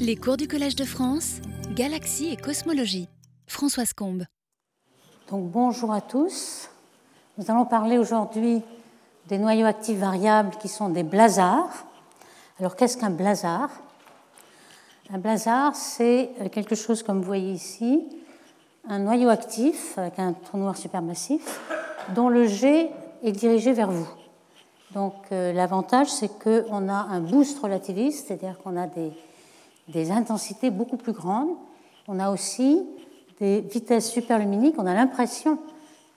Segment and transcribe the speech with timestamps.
[0.00, 1.42] Les cours du Collège de France,
[1.74, 3.06] Galaxie et Cosmologie.
[3.46, 4.24] Françoise Combe.
[5.30, 6.70] Donc bonjour à tous.
[7.36, 8.62] Nous allons parler aujourd'hui
[9.28, 11.84] des noyaux actifs variables qui sont des blazars.
[12.58, 13.68] Alors qu'est-ce qu'un blazar?
[15.12, 18.02] Un blazar, c'est quelque chose comme vous voyez ici,
[18.88, 21.60] un noyau actif avec un trou noir supermassif
[22.14, 22.88] dont le G
[23.22, 24.08] est dirigé vers vous.
[24.94, 29.12] Donc euh, l'avantage, c'est qu'on a un boost relativiste, c'est-à-dire qu'on a des
[29.92, 31.50] des intensités beaucoup plus grandes.
[32.08, 32.86] On a aussi
[33.40, 34.76] des vitesses superluminiques.
[34.78, 35.58] On a l'impression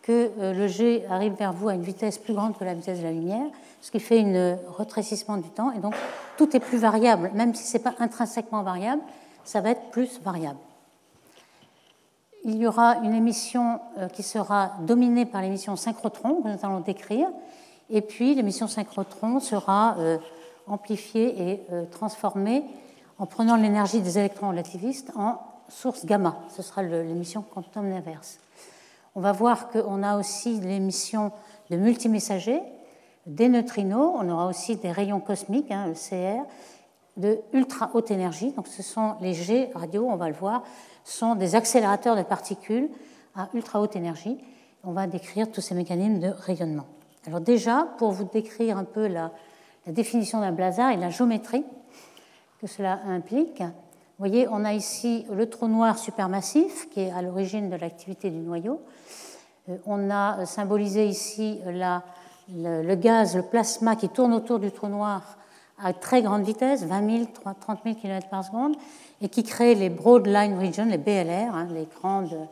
[0.02, 2.99] que euh, le jet arrive vers vous à une vitesse plus grande que la vitesse
[2.99, 3.48] de la lumière,
[3.81, 5.71] ce qui fait un rétrécissement du temps.
[5.71, 5.95] Et donc,
[6.38, 7.31] tout est plus variable.
[7.34, 9.01] Même si ce n'est pas intrinsèquement variable,
[9.45, 10.59] ça va être plus variable.
[12.45, 16.81] Il y aura une émission euh, qui sera dominée par l'émission synchrotron, que nous allons
[16.81, 17.29] décrire.
[17.90, 20.17] Et puis, l'émission synchrotron sera euh,
[20.67, 22.63] amplifiée et transformée
[23.23, 26.36] en prenant l'énergie des électrons relativistes en source gamma.
[26.54, 28.38] Ce sera l'émission quantum inverse.
[29.15, 31.32] On va voir qu'on a aussi l'émission
[31.70, 32.60] de multimessagers,
[33.26, 36.46] des neutrinos, on aura aussi des rayons cosmiques, hein, le CR,
[37.15, 38.52] de ultra haute énergie.
[38.52, 40.62] Donc ce sont les G radio, on va le voir,
[41.05, 42.90] sont des accélérateurs de particules
[43.37, 44.37] à ultra haute énergie.
[44.84, 46.87] On va décrire tous ces mécanismes de rayonnement.
[47.26, 49.32] Alors déjà, pour vous décrire un peu la,
[49.85, 51.63] la définition d'un blazar et la géométrie,
[52.63, 53.59] que cela implique.
[53.59, 58.29] Vous voyez, on a ici le trou noir supermassif qui est à l'origine de l'activité
[58.29, 58.79] du noyau.
[59.67, 65.38] Euh, on a symbolisé ici le, gaz, le plasma qui tourne autour du trou noir
[65.78, 67.25] à très grande vitesse, 20 000,
[67.59, 68.78] 30 000 km par seconde,
[69.19, 72.47] et qui crée les broad line regions, les BLR, hein, les grandes,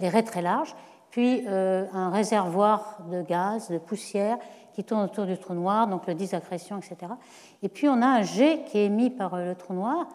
[0.00, 0.74] les raies très larges,
[1.12, 4.38] puis euh, un réservoir de gaz, de poussière
[4.78, 7.12] qui tourne autour du trou noir, donc le disaccrétion, etc.
[7.62, 10.08] Et puis on a un jet qui est émis par euh, le trou noir,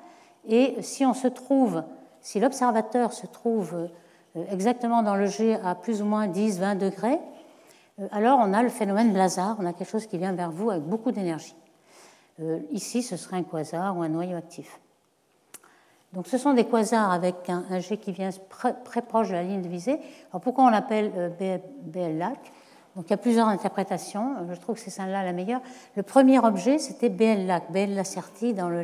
[0.48, 1.84] et si on se trouve,
[2.22, 3.90] si l'observateur se trouve
[4.36, 7.20] euh, exactement dans le jet à plus ou moins 10, 20 degrés,
[8.00, 10.70] euh, alors on a le phénomène blazar, on a quelque chose qui vient vers vous
[10.70, 11.56] avec beaucoup d'énergie.
[12.72, 14.80] Ici, ce serait un quasar ou un noyau actif.
[16.14, 19.62] Donc ce sont des quasars avec un, jet qui vient très, proche de la ligne
[19.62, 20.00] de visée.
[20.32, 21.32] Alors pourquoi on l'appelle
[21.86, 22.40] BL-LAC
[22.96, 24.36] donc il y a plusieurs interprétations.
[24.52, 25.62] Je trouve que c'est celle-là la meilleure.
[25.96, 28.84] Le premier objet, c'était BL Lac, BL Lacerti dans la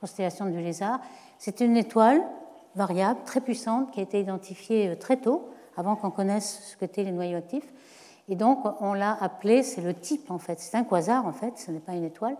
[0.00, 1.00] constellation du lézard.
[1.38, 2.20] C'est une étoile
[2.74, 7.04] variable, très puissante, qui a été identifiée euh, très tôt, avant qu'on connaisse ce qu'étaient
[7.04, 7.72] les noyaux actifs.
[8.28, 11.56] Et donc on l'a appelé, c'est le type en fait, c'est un quasar en fait,
[11.56, 12.36] ce n'est pas une étoile.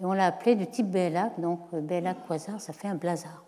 [0.00, 3.44] Et on l'a appelé du type BLAC, donc euh, BLAC quasar, ça fait un blazar.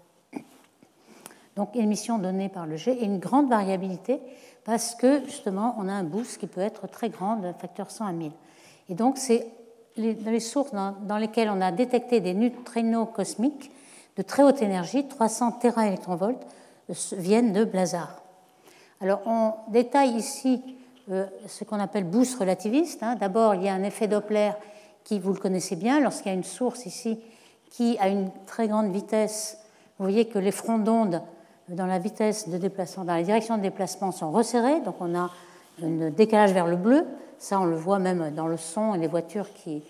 [1.57, 4.21] Donc émission donnée par le jet et une grande variabilité
[4.65, 8.07] parce que justement, on a un boost qui peut être très grand, d'un facteur 100
[8.07, 8.33] à 1000.
[8.89, 9.47] Et donc, c'est
[9.97, 13.71] les, sources dans, lesquelles on a détecté des neutrinos cosmiques
[14.17, 16.41] de très haute énergie, 300 téraélectronvolts,
[16.91, 18.23] euh, viennent de blazar.
[19.01, 20.63] Alors, on détaille ici
[21.11, 23.03] euh, ce qu'on appelle boost relativiste.
[23.03, 23.17] Hein.
[23.17, 24.53] D'abord, il y a un effet Doppler
[25.05, 27.19] qui, vous le connaissez bien, lorsqu'il y a une source ici
[27.71, 29.59] qui a une très grande vitesse,
[29.99, 31.23] vous voyez que les fronts d'onde
[31.71, 35.31] dans la vitesse de déplacement, dans la direction de déplacement sont resserrés, donc on a
[35.83, 37.07] un décalage vers le bleu.
[37.39, 39.83] Ça, on le voit même dans le son et les voitures qui,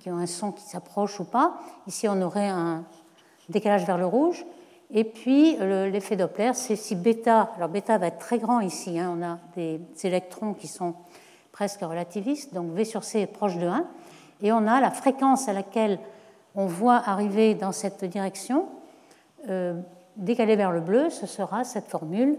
[0.00, 1.54] qui ont un son qui s'approche ou pas.
[1.86, 2.84] Ici, on aurait un
[3.48, 4.46] décalage vers le rouge.
[4.90, 9.12] Et puis, l'effet Doppler, c'est si bêta, alors bêta va être très grand ici, hein,
[9.18, 10.94] on a des électrons qui sont
[11.52, 13.86] presque relativistes, donc V sur C est proche de 1,
[14.42, 15.98] et on a la fréquence à laquelle
[16.54, 18.66] on voit arriver dans cette direction,
[19.48, 19.74] euh,
[20.16, 22.38] décalé vers le bleu, ce sera cette formule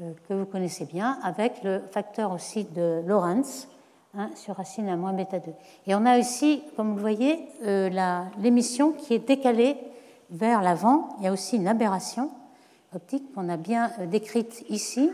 [0.00, 3.68] euh, que vous connaissez bien, avec le facteur aussi de Lorentz
[4.16, 5.52] hein, sur racine à moins bêta 2.
[5.86, 7.90] Et on a aussi, comme vous le voyez, euh,
[8.38, 9.76] l'émission qui est décalée
[10.30, 11.08] vers l'avant.
[11.18, 12.30] Il y a aussi une aberration
[12.94, 15.10] optique qu'on a bien euh, décrite ici,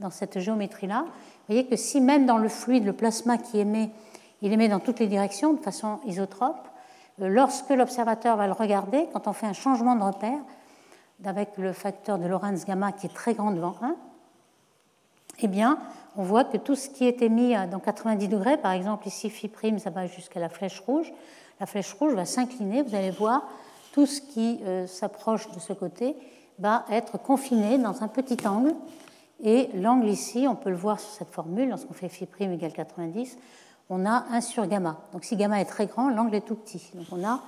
[0.00, 1.02] dans cette géométrie-là.
[1.02, 3.90] Vous voyez que si même dans le fluide, le plasma qui émet,
[4.42, 6.68] il émet dans toutes les directions de façon isotrope,
[7.18, 10.38] lorsque l'observateur va le regarder, quand on fait un changement de repère,
[11.24, 13.96] avec le facteur de Lorentz gamma qui est très grand devant 1,
[15.40, 15.78] eh bien,
[16.16, 19.48] on voit que tout ce qui est émis dans 90 degrés, par exemple ici phi
[19.48, 21.12] prime, ça va jusqu'à la flèche rouge,
[21.60, 23.42] la flèche rouge va s'incliner, vous allez voir,
[23.92, 26.16] tout ce qui euh, s'approche de ce côté
[26.58, 28.74] va être confiné dans un petit angle,
[29.42, 32.72] et l'angle ici, on peut le voir sur cette formule, lorsqu'on fait phi prime égale
[32.72, 33.38] 90,
[33.90, 34.98] on a 1 sur gamma.
[35.12, 36.90] Donc si gamma est très grand, l'angle est tout petit.
[36.94, 37.40] Donc on a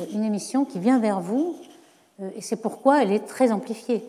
[0.00, 1.77] euh, une émission qui vient vers vous euh,
[2.35, 4.03] et c'est pourquoi elle est très amplifiée.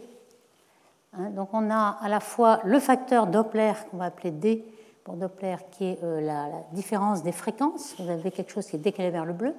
[1.16, 4.64] Hein, donc on a à la fois le facteur Doppler, qu'on va appeler D
[5.04, 7.94] pour Doppler, qui est euh, la, différence des fréquences.
[7.98, 9.54] Vous avez quelque chose qui est décalé vers le bleu.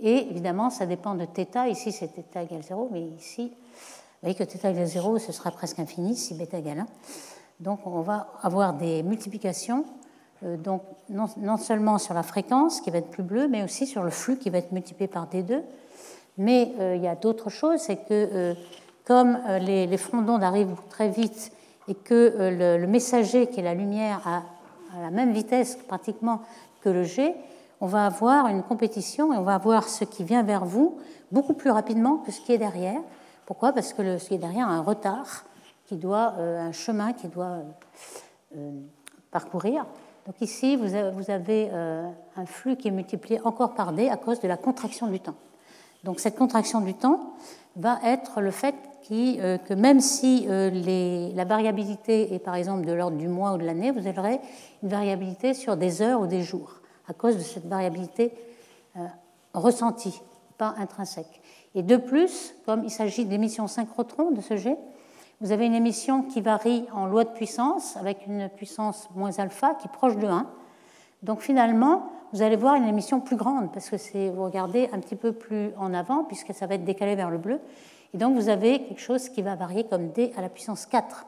[0.00, 1.68] Et évidemment, ça dépend de θ.
[1.68, 5.50] Ici, c'est θ égale 0, mais ici, vous voyez que θ égale 0, ce sera
[5.50, 6.86] presque infini si β égale 1.
[7.60, 9.84] Donc, on va avoir des multiplications,
[10.44, 14.02] euh, donc non, seulement sur la fréquence qui va être plus bleue, mais aussi sur
[14.02, 15.62] le flux qui va être multiplié par D2.
[16.37, 18.53] Mais euh, il y a d'autres choses, c'est que euh,
[19.05, 21.51] comme les, les fronts d'onde arrivent très vite
[21.87, 24.43] et que le, messager, qui est la lumière, a,
[25.01, 26.41] la même vitesse pratiquement
[26.81, 27.33] que le G,
[27.79, 30.99] on va avoir une compétition et on va avoir ce qui vient vers vous
[31.31, 32.99] beaucoup plus rapidement que ce qui est derrière.
[33.45, 33.71] Pourquoi?
[33.71, 35.45] Parce que ce qui est derrière a un retard,
[35.87, 37.63] qui doit, euh, un chemin qui doit euh,
[38.57, 38.71] euh,
[39.31, 39.85] parcourir.
[40.25, 40.93] Donc ici, vous
[41.31, 45.21] avez, un flux qui est multiplié encore par d à cause de la contraction du
[45.21, 45.35] temps.
[46.03, 47.33] Donc cette contraction du temps
[47.75, 48.75] va être le fait
[49.07, 53.91] que même si la variabilité est par exemple de l'ordre du mois ou de l'année,
[53.91, 54.41] vous aurez
[54.83, 58.33] une variabilité sur des heures ou des jours à cause de cette variabilité
[58.97, 59.05] euh,
[59.53, 60.21] ressentie,
[60.57, 61.41] pas intrinsèque.
[61.75, 64.77] Et de plus, comme il s'agit d'émissions synchrotrons de ce jet,
[65.39, 69.75] vous avez une émission qui varie en loi de puissance avec une puissance moins alpha
[69.75, 70.47] qui est proche de 1.
[71.23, 74.99] Donc finalement, vous allez voir une émission plus grande parce que c'est, vous regardez un
[74.99, 77.59] petit peu plus en avant puisque ça va être décalé vers le bleu.
[78.13, 81.07] Et donc vous avez quelque chose qui va varier comme d à la puissance 4.
[81.07, 81.25] Donc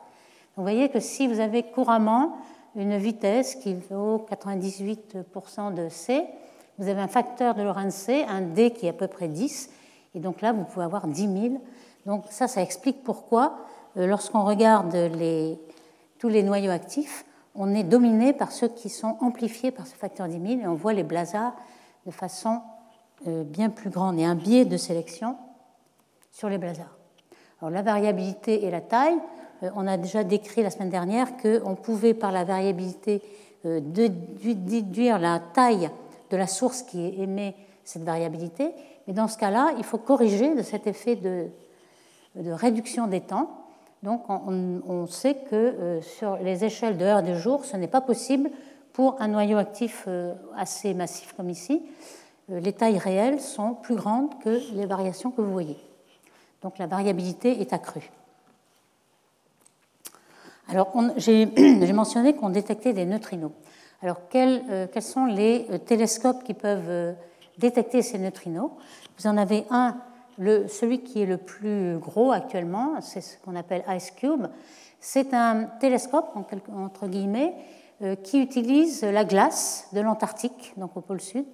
[0.57, 2.37] vous voyez que si vous avez couramment
[2.75, 6.25] une vitesse qui vaut 98% de C.
[6.77, 9.69] Vous avez un facteur de Lorentz C, un D qui est à peu près 10,
[10.15, 11.61] et donc là, vous pouvez avoir 10 000.
[12.05, 13.57] Donc ça, ça explique pourquoi,
[13.97, 14.95] euh, lorsqu'on regarde
[16.17, 17.25] tous les noyaux actifs,
[17.55, 20.75] on est dominé par ceux qui sont amplifiés par ce facteur 10 000, et on
[20.75, 21.53] voit les blazars
[22.05, 22.61] de façon
[23.27, 25.35] euh, bien plus grande, et un biais de sélection
[26.31, 26.97] sur les blazars.
[27.61, 29.17] Alors la variabilité et la taille,
[29.63, 33.21] euh, on a déjà décrit la semaine dernière qu'on pouvait, par la variabilité,
[33.65, 35.89] euh, déduire la taille
[36.29, 38.71] de la source qui émet cette variabilité.
[39.07, 41.49] Mais dans ce cas-là, il faut corriger de cet effet de,
[42.35, 43.58] réduction des temps.
[44.03, 48.01] Donc, on, sait que euh, sur les échelles de heures de jour, ce n'est pas
[48.01, 48.49] possible
[48.93, 50.07] pour un noyau actif
[50.57, 51.83] assez massif comme ici.
[52.49, 55.77] Les tailles réelles sont plus grandes que les variations que vous voyez.
[56.61, 58.09] Donc, la variabilité est accrue.
[60.69, 63.51] Alors, j'ai mentionné qu'on détectait des neutrinos.
[64.01, 67.13] Alors, quels, euh, sont les euh, télescopes qui peuvent euh,
[67.57, 68.71] détecter ces neutrinos?
[69.17, 69.97] Vous en avez un,
[70.39, 74.47] celui qui est le plus gros actuellement, c'est ce qu'on appelle Ice Cube.
[74.99, 76.31] C'est un télescope,
[76.73, 77.53] entre guillemets,
[78.23, 81.45] qui utilise la glace de l'Antarctique, donc au pôle sud,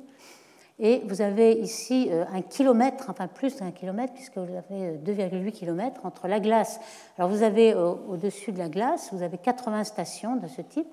[0.77, 5.47] et vous avez ici euh, un kilomètre, enfin plus d'un kilomètre, puisque vous avez 2,8
[5.47, 6.81] euh, km entre la glace.
[7.17, 10.87] Alors vous avez euh, au-dessus de la glace, vous avez 80 stations de ce type.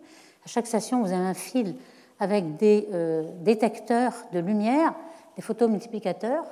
[0.45, 1.75] À chaque station, vous avez un fil
[2.21, 2.89] avec des
[3.41, 4.95] détecteurs de lumière,
[5.35, 6.45] des photomultiplicateurs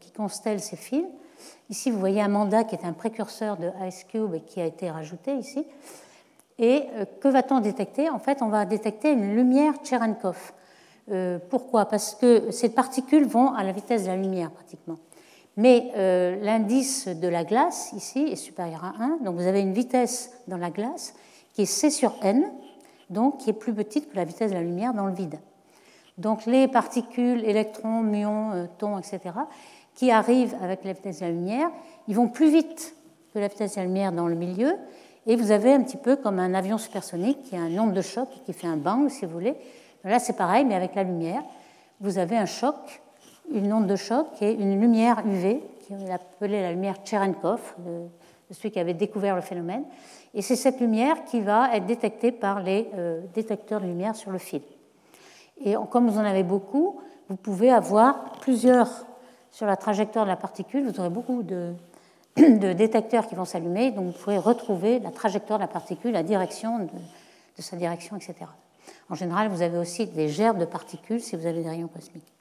[0.00, 1.06] qui constellent ces fils.
[1.70, 4.66] Ici, vous voyez un mandat qui est un précurseur de Ice Cube et qui a
[4.66, 5.64] été rajouté ici.
[6.58, 6.84] Et
[7.20, 8.10] que va-t-on détecter?
[8.10, 10.52] En fait, on va détecter une lumière Cherenkov.
[11.10, 11.86] Euh, pourquoi?
[11.86, 14.98] Parce que ces particules vont à la vitesse de la lumière pratiquement.
[15.56, 19.72] Mais euh, l'indice de la glace ici est supérieur à 1, donc vous avez une
[19.72, 21.14] vitesse dans la glace
[21.52, 22.44] qui est C sur n,
[23.10, 25.40] donc qui est plus petite que la vitesse de la lumière dans le vide.
[26.18, 29.20] Donc les particules, électrons, muons, euh, tons, etc.,
[29.94, 31.70] qui arrivent avec la vitesse de la lumière,
[32.06, 32.94] ils vont plus vite
[33.32, 34.74] que la vitesse de la lumière dans le milieu,
[35.26, 38.00] et vous avez un petit peu comme un avion supersonique qui a un nombre de
[38.00, 39.56] chocs qui fait un bang, si vous voulez,
[40.04, 41.42] Là, c'est pareil, mais avec la lumière.
[42.00, 43.02] Vous avez un choc,
[43.52, 47.74] une onde de choc et une lumière UV, qui est appelée la lumière Cherenkov,
[48.50, 49.84] celui qui avait découvert le phénomène.
[50.34, 54.30] Et c'est cette lumière qui va être détectée par les euh, détecteurs de lumière sur
[54.30, 54.62] le fil.
[55.64, 58.88] Et comme vous en avez beaucoup, vous pouvez avoir plusieurs
[59.50, 60.88] sur la trajectoire de la particule.
[60.88, 61.74] Vous aurez beaucoup de,
[62.36, 66.78] détecteurs qui vont s'allumer, donc vous pouvez retrouver la trajectoire de la particule, la direction
[66.78, 68.34] de, de sa direction, etc.
[69.10, 72.32] En général, vous avez aussi des gerbes de particules si vous avez des rayons cosmiques.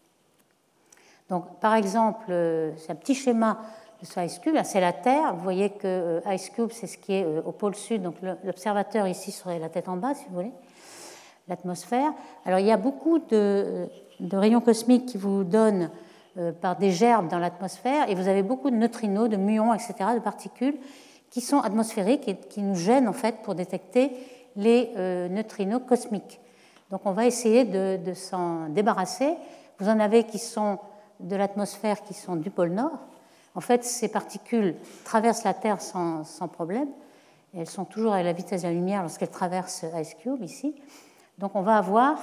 [1.30, 3.60] Donc, par exemple, euh, c'est un petit schéma
[4.02, 4.56] de ce Ice Cube.
[4.64, 5.34] C'est la Terre.
[5.36, 8.02] Vous voyez que euh, Ice Cube, c'est ce qui est euh, au pôle sud.
[8.02, 10.52] Donc, l'observateur ici serait la tête en bas, si vous voulez,
[11.48, 12.14] l'atmosphère.
[12.46, 13.88] Alors, il y a beaucoup de,
[14.32, 15.90] rayons cosmiques qui vous donnent
[16.62, 20.20] par des gerbes dans l'atmosphère, et vous avez beaucoup de neutrinos, de muons, etc., de
[20.20, 20.78] particules
[21.32, 24.12] qui sont atmosphériques et qui nous gênent en fait pour détecter
[24.56, 24.92] les
[25.30, 26.40] neutrinos cosmiques.
[26.90, 29.36] Donc on va essayer de, s'en débarrasser.
[29.80, 30.80] Vous en avez qui sont
[31.20, 33.00] de l'atmosphère, qui sont du pôle Nord.
[33.56, 36.88] En fait, ces particules traversent la Terre sans, problème.
[37.56, 40.76] elles sont toujours à la vitesse de la lumière lorsqu'elles traversent Ice Cube ici.
[41.38, 42.18] Donc on va avoir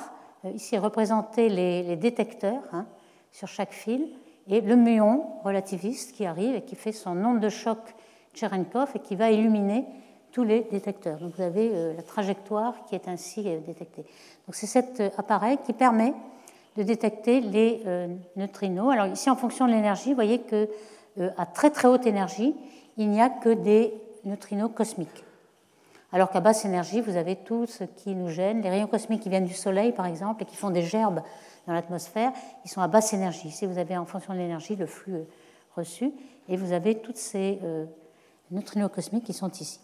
[0.44, 2.86] euh, ici représenté les, détecteurs hein,
[3.32, 4.08] sur chaque fil
[4.48, 7.78] et le muon relativiste qui arrive et qui fait son onde de choc
[8.34, 9.84] Cherenkov et qui va illuminer
[10.32, 11.18] tous les détecteurs.
[11.18, 14.02] Donc vous avez la trajectoire qui est ainsi détectée.
[14.46, 16.12] Donc c'est cet appareil qui permet
[16.76, 17.80] de détecter les
[18.34, 18.92] neutrinos.
[18.92, 20.68] Alors ici, en fonction de l'énergie, vous voyez que
[21.36, 22.56] à très très haute énergie,
[22.96, 23.94] il n'y a que des
[24.24, 25.24] neutrinos cosmiques.
[26.14, 28.62] Alors qu'à basse énergie, vous avez tout ce qui nous gêne.
[28.62, 31.20] Les rayons cosmiques qui viennent du Soleil, par exemple, et qui font des gerbes
[31.66, 32.32] dans l'atmosphère,
[32.64, 33.48] ils sont à basse énergie.
[33.48, 35.24] Ici, vous avez en fonction de l'énergie le flux euh,
[35.74, 36.12] reçu,
[36.48, 37.86] et vous avez tous ces euh,
[38.52, 39.80] neutrinos cosmiques qui sont ici.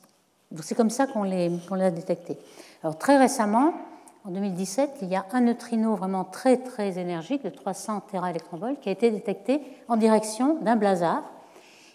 [0.63, 2.39] C'est comme ça qu'on les, a détectés.
[2.85, 3.75] Alors très récemment,
[4.25, 8.89] en 2017, il y a un neutrino vraiment très très énergique de 300 téraélectronvolts qui
[8.89, 11.25] a été détecté en direction d'un blazar.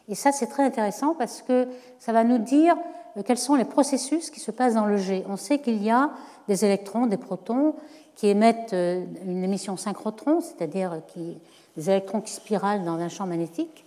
[0.09, 2.75] Et ça, c'est très intéressant parce que ça va nous dire
[3.23, 5.23] quels sont les processus qui se passent dans le G?
[5.29, 6.11] On sait qu'il y a
[6.47, 7.75] des électrons, des protons
[8.15, 13.85] qui émettent euh, une émission synchrotron, c'est-à-dire des électrons qui spiralent dans un champ magnétique.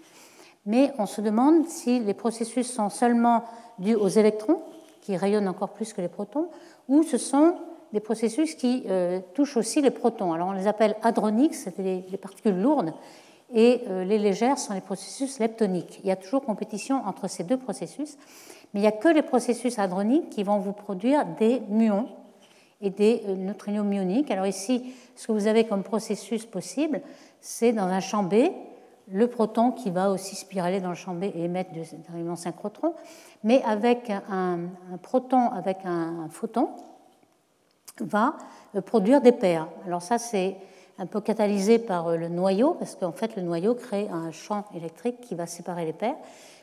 [0.66, 3.44] Mais on se demande si les processus sont seulement
[3.78, 4.60] dus aux électrons,
[5.02, 6.48] qui rayonnent encore plus que les protons,
[6.88, 7.54] ou ce sont
[7.94, 10.34] des processus qui euh, touchent aussi les protons.
[10.34, 12.92] Alors on les appelle hadroniques, c'est des, particules lourdes,
[13.54, 16.00] et les légères sont les processus leptoniques.
[16.04, 18.18] Il y a toujours compétition entre ces deux processus.
[18.72, 22.08] Mais il n'y a que les processus hadroniques qui vont vous produire des muons
[22.80, 24.30] et des euh, neutrinos muoniques.
[24.30, 27.00] Alors ici, ce que vous avez comme processus possible,
[27.40, 28.34] c'est dans un champ B,
[29.10, 32.94] le proton qui va aussi spiraler dans le champ B et émettre des rayonnements synchrotrons,
[33.42, 34.58] mais avec un,
[35.02, 36.68] proton avec un, photon
[38.00, 38.36] va
[38.74, 39.68] euh, produire des paires.
[39.86, 40.56] Alors ça, c'est
[40.98, 44.64] un peu catalysé par euh, le noyau, parce qu'en fait, le noyau crée un champ
[44.74, 46.16] électrique qui va séparer les paires.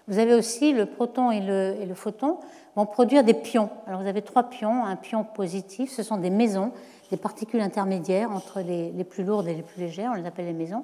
[0.07, 2.37] Vous avez aussi le proton et le, photon
[2.75, 3.69] vont produire des pions.
[3.87, 6.71] Alors vous avez trois pions, un pion positif, ce sont des mesons,
[7.09, 10.53] des particules intermédiaires entre les, plus lourdes et les plus légères, on les appelle les
[10.53, 10.83] mesons,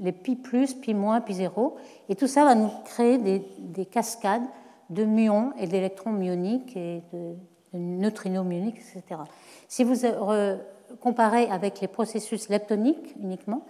[0.00, 1.76] les pi plus, pi moins, pi zéro,
[2.08, 4.44] et tout ça va nous créer des, des cascades
[4.88, 7.34] de muons et d'électrons muoniques et de,
[7.74, 9.20] de neutrinos muoniques, etc.
[9.68, 9.96] Si vous
[11.00, 13.66] comparez avec les processus leptoniques uniquement,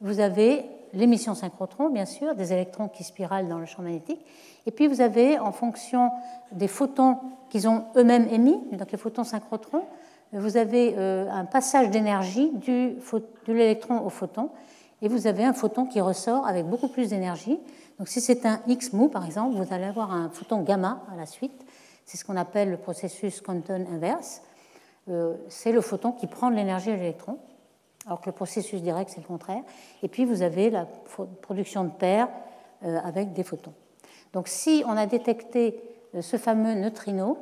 [0.00, 0.64] vous avez
[0.94, 4.24] l'émission synchrotron, bien sûr, des électrons qui spiralent dans le champ magnétique.
[4.66, 6.10] Et puis vous avez, en fonction
[6.52, 7.18] des photons
[7.50, 9.84] qu'ils ont eux-mêmes émis, donc les photons synchrotrons,
[10.32, 12.96] vous avez euh, un passage d'énergie de
[13.52, 14.50] l'électron au photon,
[15.02, 17.58] et vous avez un photon qui ressort avec beaucoup plus d'énergie.
[17.98, 21.16] Donc si c'est un X mou, par exemple, vous allez avoir un photon gamma à
[21.16, 21.64] la suite.
[22.06, 24.42] C'est ce qu'on appelle le processus Compton inverse.
[25.08, 27.38] Euh, c'est le photon qui prend de l'énergie de l'électron
[28.06, 29.62] alors que le processus direct, c'est le contraire.
[30.02, 30.86] Et puis, vous avez la
[31.42, 32.28] production de paires
[32.84, 33.72] euh, avec des photons.
[34.32, 35.80] Donc, si on a détecté
[36.14, 37.38] euh, ce fameux neutrino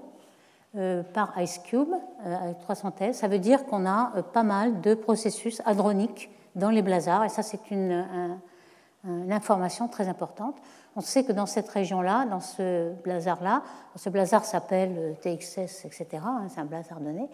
[0.76, 1.92] euh, par IceCube
[2.24, 6.82] avec 300 T, ça veut dire qu'on a pas mal de processus hadroniques dans les
[6.82, 7.24] blazars.
[7.24, 8.38] Et ça, c'est une,
[9.30, 10.54] information très importante.
[10.94, 13.64] On sait que dans cette région-là, dans ce blazar-là,
[13.96, 17.28] ce blazar s'appelle TXS, etc., hein, c'est un blazar donné,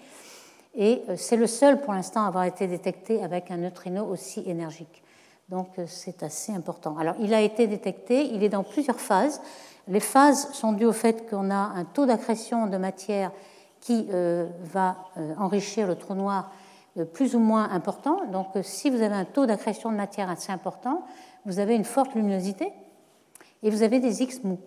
[0.74, 4.42] et euh, c'est le seul pour l'instant à avoir été détecté avec un neutrino aussi
[4.46, 5.02] énergique.
[5.48, 6.96] Donc euh, c'est assez important.
[6.98, 9.40] Alors il a été détecté, il est dans plusieurs phases.
[9.88, 13.32] Les phases sont dues au fait qu'on a un taux d'accrétion de matière
[13.80, 14.96] qui euh, va
[15.38, 16.50] enrichir le trou noir
[17.12, 18.26] plus ou moins important.
[18.26, 21.04] Donc si vous avez un taux d'accrétion de matière assez important,
[21.46, 22.72] vous avez une forte luminosité
[23.62, 24.58] et vous avez des X mous.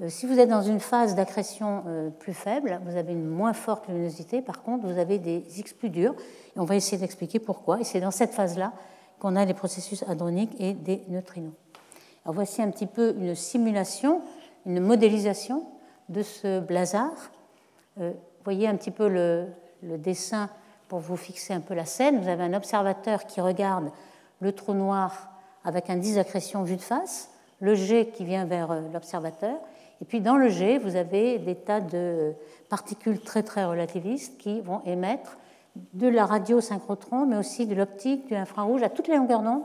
[0.00, 3.52] Euh, si vous êtes dans une phase d'accrétion euh, plus faible, vous avez une moins
[3.52, 4.40] forte luminosité.
[4.40, 6.14] Par contre, vous avez des X plus durs.
[6.56, 7.80] Et on va essayer d'expliquer pourquoi.
[7.80, 8.72] Et c'est dans cette phase-là
[9.18, 11.52] qu'on a les processus hadroniques et des neutrinos.
[12.24, 14.22] Voici un petit peu une simulation,
[14.64, 15.64] une modélisation
[16.08, 17.10] de ce blazar.
[18.00, 18.12] Euh,
[18.44, 19.46] voyez un petit peu le,
[19.82, 20.48] dessin
[20.88, 22.20] pour vous fixer un peu la scène.
[22.20, 23.90] Vous avez un observateur qui regarde
[24.40, 25.30] le trou noir
[25.64, 27.30] avec un disque d'accrétion vu de face,
[27.60, 29.56] le jet qui vient vers l'observateur,
[30.02, 32.32] et puis dans le jet, vous avez des tas de
[32.68, 35.38] particules très très relativistes qui vont émettre
[35.94, 39.62] de la radiosynchrotron, mais aussi de l'optique, de l'infrarouge à toutes les longueurs d'onde,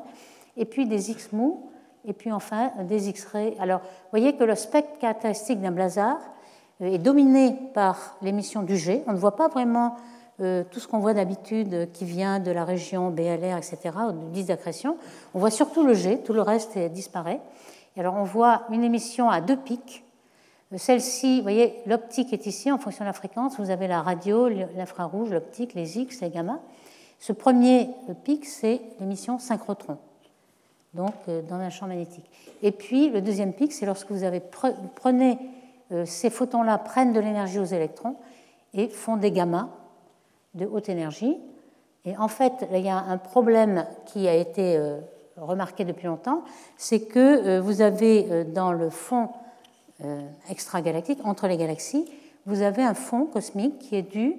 [0.55, 1.71] et puis des X mous,
[2.05, 3.55] et puis enfin des X-rays.
[3.59, 6.19] Alors, vous voyez que le spectre caractéristique d'un blazar
[6.81, 9.03] euh, est dominé par l'émission du jet.
[9.07, 9.95] On ne voit pas vraiment
[10.39, 13.79] euh, tout ce qu'on voit d'habitude qui vient de la région BLR, etc.,
[14.09, 14.97] ou de disque d'accrétion.
[15.33, 17.41] On voit surtout le jet, tout le reste disparaît.
[17.95, 20.03] Et alors, on voit une émission à deux pics
[20.75, 23.57] celle-ci, vous voyez, l'optique est ici en fonction de la fréquence.
[23.57, 26.59] Vous avez la radio, l'infrarouge, l'optique, les X, les gamma.
[27.19, 27.89] Ce premier
[28.25, 29.97] pic, c'est l'émission synchrotron,
[30.93, 32.29] donc euh, dans un champ magnétique.
[32.61, 34.41] Et puis le deuxième pic, c'est lorsque vous, avez
[34.95, 35.39] prenez
[35.91, 38.17] euh, ces photons-là prennent de l'énergie aux électrons
[38.73, 39.69] et font des gamma
[40.53, 41.37] de haute énergie.
[42.05, 44.99] Et en fait, il y a un problème qui a été euh,
[45.37, 46.43] remarqué depuis longtemps,
[46.77, 49.29] c'est que vous avez dans le fond
[50.49, 52.05] extragalactique, entre les galaxies,
[52.45, 54.35] vous avez un fond cosmique qui est du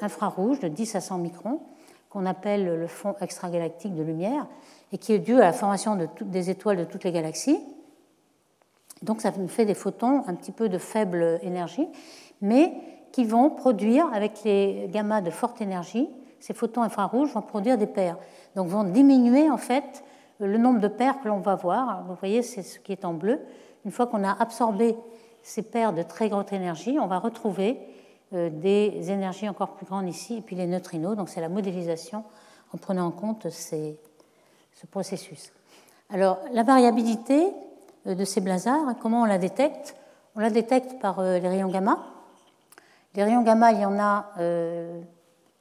[0.00, 1.60] infrarouge de 10 à 100 microns,
[2.10, 4.46] qu'on appelle le fond extragalactique de lumière,
[4.92, 7.58] et qui est dû à la formation des étoiles de toutes les galaxies.
[9.02, 11.88] Donc ça nous fait des photons un petit peu de faible énergie,
[12.40, 12.72] mais
[13.12, 16.08] qui vont produire, avec les gammas de forte énergie,
[16.40, 18.18] ces photons infrarouges vont produire des paires.
[18.56, 20.02] Donc vont diminuer en fait
[20.38, 22.04] le nombre de paires que l'on va voir.
[22.08, 23.40] vous voyez, c'est ce qui est en bleu.
[23.84, 24.96] Une fois qu'on a absorbé
[25.42, 27.78] ces paires de très grande énergie, on va retrouver
[28.32, 31.16] euh, des énergies encore plus grandes ici, et puis les neutrinos.
[31.16, 32.24] Donc c'est la modélisation
[32.72, 33.96] en prenant en compte ce
[34.90, 35.52] processus.
[36.08, 37.52] Alors la variabilité,
[38.06, 38.94] euh, de ces blazars.
[39.00, 39.96] Comment on la détecte?
[40.34, 41.98] On la détecte par euh, les rayons gamma.
[43.14, 44.30] Les rayons gamma, il y en a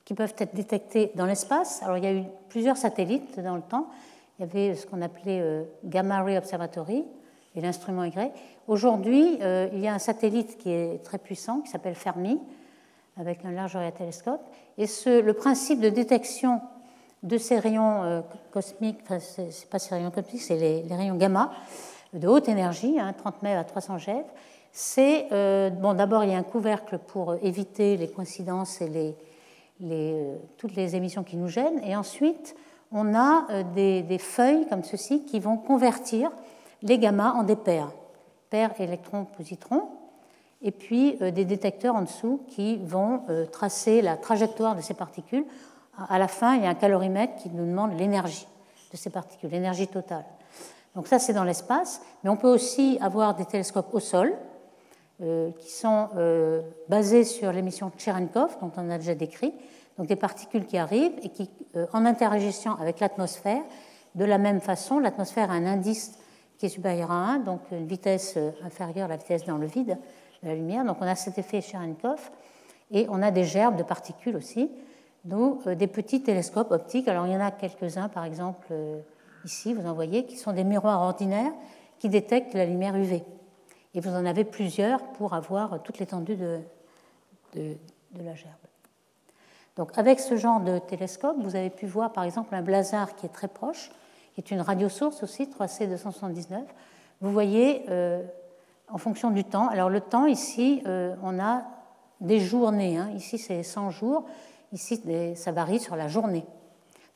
[0.05, 1.83] qui peuvent être détectés dans l'espace.
[1.83, 3.87] Alors il y a eu plusieurs satellites dans le temps.
[4.39, 7.03] Il y avait ce qu'on appelait Gamma Ray Observatory
[7.55, 8.31] et l'instrument Y.
[8.67, 9.39] Aujourd'hui,
[9.73, 12.39] il y a un satellite qui est très puissant, qui s'appelle Fermi,
[13.17, 14.41] avec un large télescope.
[14.77, 16.61] Et le principe de détection
[17.23, 21.51] de ces rayons cosmiques, enfin, ce n'est pas ces rayons cosmiques, c'est les, rayons gamma,
[22.13, 24.23] de haute énergie, 30 hein, mètres à 300 GeV,
[24.71, 29.15] c'est euh, bon, d'abord il y a un couvercle pour éviter les coïncidences et
[29.83, 32.55] euh, toutes les émissions qui nous gênent, et ensuite
[32.91, 36.31] on a euh, des, feuilles comme ceci qui vont convertir
[36.83, 37.91] les gammas en des paires,
[38.49, 39.89] paires électrons-positrons,
[40.61, 45.43] et puis des détecteurs en dessous qui vont tracer la trajectoire de ces particules.
[46.07, 48.47] À la fin, il y a un calorimètre qui nous demande l'énergie
[48.91, 50.25] de ces particules, l'énergie totale.
[50.95, 54.33] Donc ça, c'est dans l'espace, mais on peut aussi avoir des télescopes au sol
[55.21, 59.53] euh, qui sont euh, basés sur l'émission Cherenkov, dont on a déjà décrit,
[59.97, 63.61] donc des particules qui arrivent et qui, euh, en interagissant avec l'atmosphère,
[64.15, 66.17] de la même façon, l'atmosphère a un indice
[66.61, 69.97] qui est supérieur à 1, donc une vitesse inférieure à la vitesse dans le vide
[70.43, 70.85] de la lumière.
[70.85, 72.29] Donc on a cet effet Cherenkov
[72.91, 74.69] et on a des gerbes de particules aussi,
[75.25, 77.07] donc des petits télescopes optiques.
[77.07, 78.71] Alors il y en a quelques-uns, par exemple
[79.43, 81.51] ici, vous en voyez, qui sont des miroirs ordinaires
[81.97, 83.23] qui détectent la lumière UV.
[83.95, 86.59] Et vous en avez plusieurs pour avoir toute l'étendue de,
[87.55, 87.75] de,
[88.23, 88.53] la gerbe.
[89.77, 93.25] Donc avec ce genre de télescope, vous avez pu voir par exemple un blazar qui
[93.25, 93.89] est très proche,
[94.33, 96.61] qui est une radiosource aussi, 3C279.
[97.21, 98.23] Vous voyez, euh,
[98.89, 101.63] en fonction du temps, alors le temps ici, euh, on a
[102.19, 103.11] des journées, hein.
[103.15, 104.25] ici c'est 100 jours,
[104.73, 105.01] ici
[105.35, 106.45] ça varie sur la journée.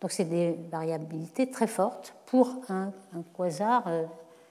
[0.02, 2.92] Donc c'est des variabilités très fortes pour un,
[3.36, 4.04] quasar euh,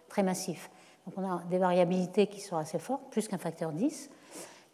[0.09, 0.71] très massif.
[1.07, 4.11] Donc on a des variabilités qui sont assez fortes, plus qu'un facteur 10,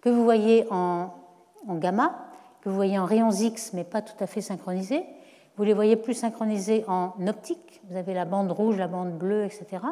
[0.01, 1.11] que vous voyez en,
[1.69, 2.27] gamma,
[2.63, 5.05] que vous voyez en rayons X, mais pas tout à fait synchronisés.
[5.57, 9.45] Vous les voyez plus synchronisés en optique, vous avez la bande rouge, la bande bleue,
[9.45, 9.83] etc.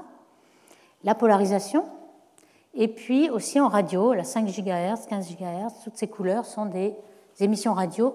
[1.04, 1.84] La polarisation,
[2.74, 6.94] et puis aussi en radio, la 5 GHz, 15 GHz, toutes ces couleurs sont des
[7.40, 8.14] émissions radio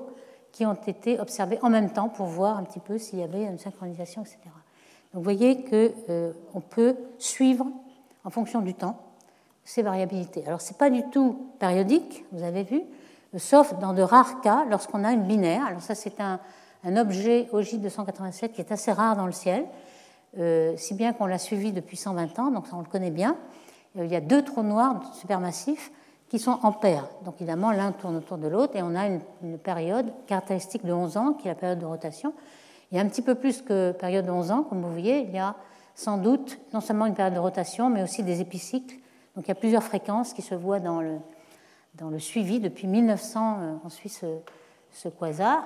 [0.51, 3.43] qui ont été observés en même temps pour voir un petit peu s'il y avait
[3.43, 4.37] une synchronisation, etc.
[4.45, 4.53] Donc
[5.15, 6.31] vous voyez qu'on euh,
[6.69, 7.65] peut suivre
[8.23, 8.97] en fonction du temps
[9.63, 10.45] ces variabilités.
[10.45, 12.81] Alors ce n'est pas du tout périodique, vous avez vu,
[13.37, 15.65] sauf dans de rares cas lorsqu'on a une binaire.
[15.65, 16.39] Alors ça c'est un,
[16.83, 19.65] un, objet OJ287 qui est assez rare dans le ciel,
[20.37, 23.37] euh, si bien qu'on l'a suivi depuis 120 ans, donc ça on le connaît bien.
[23.95, 25.91] Il y a deux trous noirs supermassifs
[26.33, 27.07] qui sont en paire.
[27.25, 29.21] Donc évidemment, l'un tourne autour de l'autre et on a une,
[29.59, 32.33] période caractéristique de 11 ans qui est la période de rotation.
[32.91, 35.19] Il y a un petit peu plus que période de 11 ans, comme vous voyez,
[35.19, 35.55] il y a
[35.93, 38.95] sans doute non seulement une période de rotation, mais aussi des épicycles.
[39.35, 42.59] Donc il y a plusieurs fréquences qui se voient dans le, suivi.
[42.59, 44.25] Depuis 1900, euh, on suit ce,
[44.91, 45.63] ce, quasar.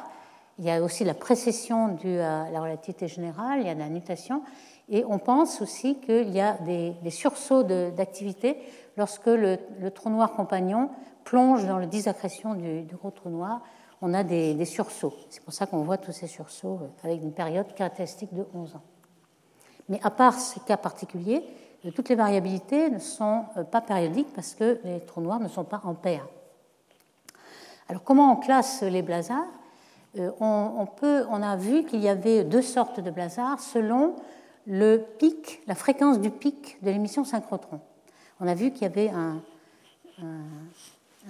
[0.60, 3.80] Il y a aussi la précession due à la relativité générale, il y a de
[3.80, 4.42] la nutation.
[4.90, 8.58] Et on pense aussi qu'il y a des, des sursauts d'activité
[8.98, 9.58] lorsque le,
[9.94, 10.90] trou noir compagnon
[11.24, 13.62] plonge dans la disaccrétion du, gros trou noir,
[14.02, 15.14] on a des, sursauts.
[15.30, 18.76] C'est pour ça qu'on voit tous ces sursauts euh, avec une période caractéristique de 11
[18.76, 18.82] ans.
[19.90, 21.44] Mais à part ces cas particuliers,
[21.86, 25.48] euh, toutes les variabilités ne sont euh, pas périodiques parce que les trous noirs ne
[25.48, 26.28] sont pas en paire.
[27.90, 29.48] Alors comment on classe les blazars
[30.40, 34.16] on, peut, on a vu qu'il y avait deux sortes de blazars selon
[34.66, 37.80] le pic, la fréquence du pic de l'émission synchrotron
[38.40, 39.42] on a vu qu'il y avait un,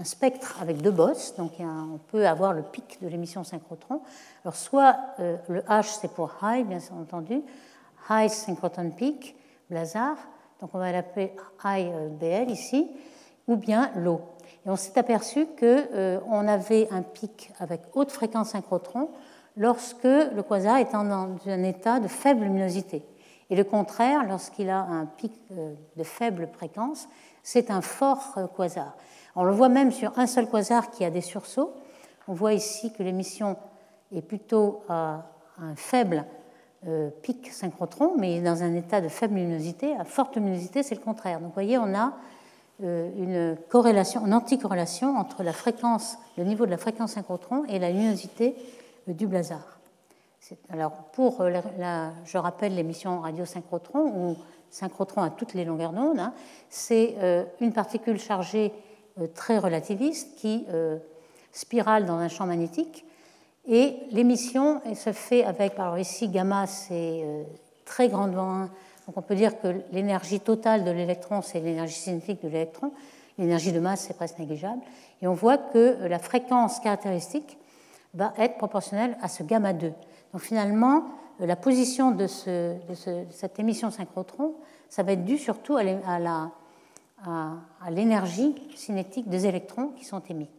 [0.04, 4.02] spectre avec deux bosses, donc on peut avoir le pic de l'émission synchrotron.
[4.43, 7.41] Alors soit euh, le H c'est pour high, bien entendu,
[8.10, 9.36] high synchrotron peak,
[9.69, 10.15] blazar,
[10.62, 11.34] donc on va l'appeler
[11.65, 12.91] high euh, BL ici,
[13.47, 14.21] ou bien low.
[14.67, 19.10] Et on s'est aperçu qu'on euh, avait un pic avec haute fréquence synchrotron
[19.56, 23.01] lorsque le quasar est dans un état de faible luminosité.
[23.49, 27.08] Et le contraire, lorsqu'il a un pic euh, de faible fréquence,
[27.43, 28.97] c'est un fort euh, quasar.
[29.38, 31.73] On le voit même sur un seul quasar qui a des sursauts.
[32.27, 33.56] On voit ici que l'émission
[34.13, 35.27] est plutôt à
[35.62, 36.25] un faible
[37.21, 39.95] pic synchrotron, mais dans un état de faible luminosité.
[39.95, 41.39] À forte luminosité, c'est le contraire.
[41.39, 42.13] Donc vous voyez, on a
[42.79, 48.55] une corrélation, une anticorrélation entre le niveau de la fréquence synchrotron et la luminosité
[49.07, 49.77] du blazar.
[50.69, 51.61] Alors, pour euh,
[52.25, 54.37] je rappelle l'émission radiosynchrotron, ou
[54.69, 56.33] synchrotron à toutes les longueurs d'onde, hein,
[56.69, 58.71] c'est euh, une particule chargée
[59.19, 60.65] euh, très relativiste qui
[61.51, 63.05] spirale dans un champ magnétique.
[63.65, 67.25] Et l'émission se fait avec, alors ici, gamma, c'est
[67.83, 68.69] très grandement.
[69.07, 72.91] Donc on peut dire que l'énergie totale de l'électron, c'est l'énergie cinétique de l'électron.
[73.37, 74.81] L'énergie de masse, c'est presque négligeable.
[75.21, 77.57] Et on voit que la fréquence caractéristique
[78.13, 79.93] va être proportionnelle à ce gamma 2.
[80.33, 81.05] Donc finalement,
[81.39, 84.55] euh, la position de, cette émission synchrotron,
[84.89, 85.83] ça va être dû surtout à
[87.89, 90.49] l'énergie cinétique des électrons qui sont émis.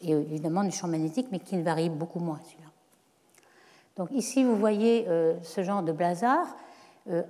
[0.00, 2.70] Et euh, évidemment du champ magnétique, mais qui ne varie beaucoup moins celui-là.
[3.96, 6.46] Donc ici, vous voyez euh, ce genre de blazar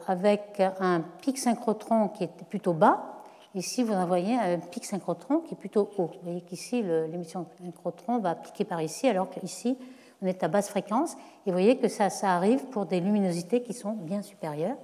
[0.07, 3.23] avec un pic synchrotron qui est plutôt bas.
[3.55, 6.07] Ici, vous voyez un pic synchrotron qui est plutôt haut.
[6.07, 9.79] Vous voyez qu'ici, l'émission synchrotron va piquer par ici, alors qu'ici,
[10.23, 13.73] on est à basse fréquence, et vous voyez que ça, arrive pour des luminosités qui
[13.73, 14.77] sont bien supérieures.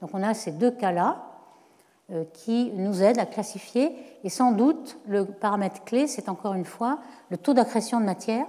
[0.00, 1.22] Donc on a ces deux cas-là
[2.12, 6.64] euh, qui nous aident à classifier, et sans doute le paramètre clé, c'est encore une
[6.64, 6.98] fois
[7.30, 8.46] le taux d'accrétion de matière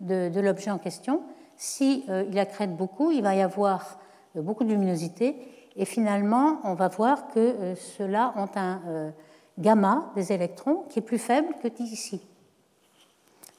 [0.00, 1.22] de, l'objet en question.
[1.56, 5.36] Si euh, accrète beaucoup, il va y avoir euh, beaucoup de luminosité,
[5.76, 9.12] et finalement, on va voir que ceux-là ont un
[9.58, 12.20] gamma des électrons qui est plus faible que ici.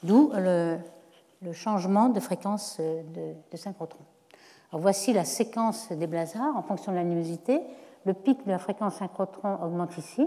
[0.03, 0.77] D'où le,
[1.53, 3.01] changement de fréquence euh,
[3.51, 3.99] de, synchrotron.
[4.71, 7.61] Voici la séquence des blazars en fonction de la luminosité.
[8.05, 10.25] Le pic de la fréquence synchrotron augmente ici.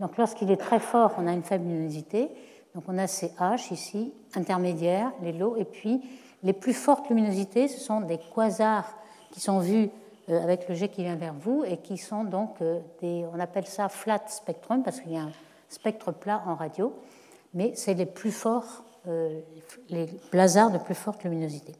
[0.00, 2.30] Donc lorsqu'il est très fort, on a une faible luminosité.
[2.74, 6.02] Donc on a ces H ici, intermédiaires, les lots, et puis
[6.42, 8.94] les plus fortes luminosités, ce sont des quasars
[9.30, 9.90] qui sont vus
[10.30, 13.40] euh, avec le jet qui vient vers vous et qui sont donc euh, des, on
[13.40, 15.32] appelle ça flat spectrum parce qu'il y a un
[15.68, 16.94] spectre plat en radio,
[17.54, 19.40] mais c'est les plus forts euh,
[19.88, 21.74] les blazars de plus forte luminosité.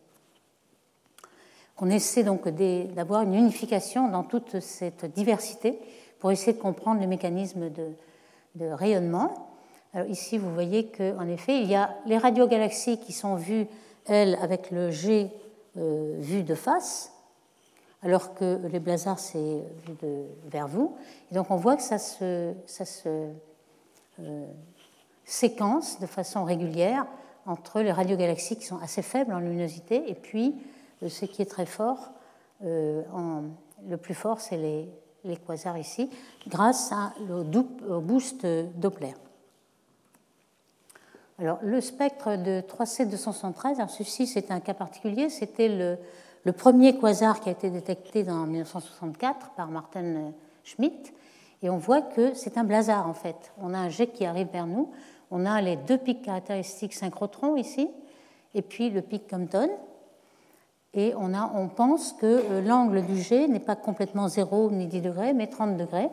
[1.78, 5.78] On essaie donc d'avoir une unification dans toute cette diversité
[6.18, 9.48] pour essayer de comprendre les mécanismes de, rayonnement.
[9.94, 13.66] Alors ici, vous voyez qu'en effet, il y a les radiogalaxies qui sont vues,
[14.06, 15.30] elles, avec le G
[15.74, 17.12] vu de face,
[18.02, 19.62] alors que les blazars, c'est
[20.46, 20.96] vers vous.
[21.30, 22.54] Et donc on voit que ça se,
[24.18, 24.46] euh,
[25.24, 27.06] séquence de façon régulière
[27.46, 30.54] entre les radiogalaxies qui sont assez faibles en luminosité et puis
[31.02, 32.10] euh, ce qui est très fort.
[32.64, 33.02] Euh,
[33.88, 36.10] le plus fort, c'est les, quasars ici,
[36.48, 39.14] grâce à au boost Doppler.
[41.38, 45.98] Alors, le spectre de 3C273, ceci c'est un cas particulier, c'était le,
[46.44, 50.32] le, premier quasar qui a été détecté en 1964 par Martin
[50.64, 51.12] Schmidt,
[51.62, 53.52] et on voit que c'est un blazar en fait.
[53.60, 54.90] On a un jet qui arrive vers nous,
[55.30, 57.88] on a les deux pics caractéristiques synchrotrons ici,
[58.54, 59.70] et puis le pic Compton.
[60.92, 64.86] Et on, a, on pense que euh, l'angle du G n'est pas complètement 0 ni
[64.86, 66.08] 10 degrés, mais 30 degrés.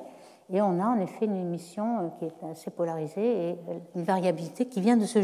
[0.53, 4.03] Et on a en effet une émission euh, qui est assez polarisée et euh, une
[4.03, 5.19] variabilité qui vient de ce.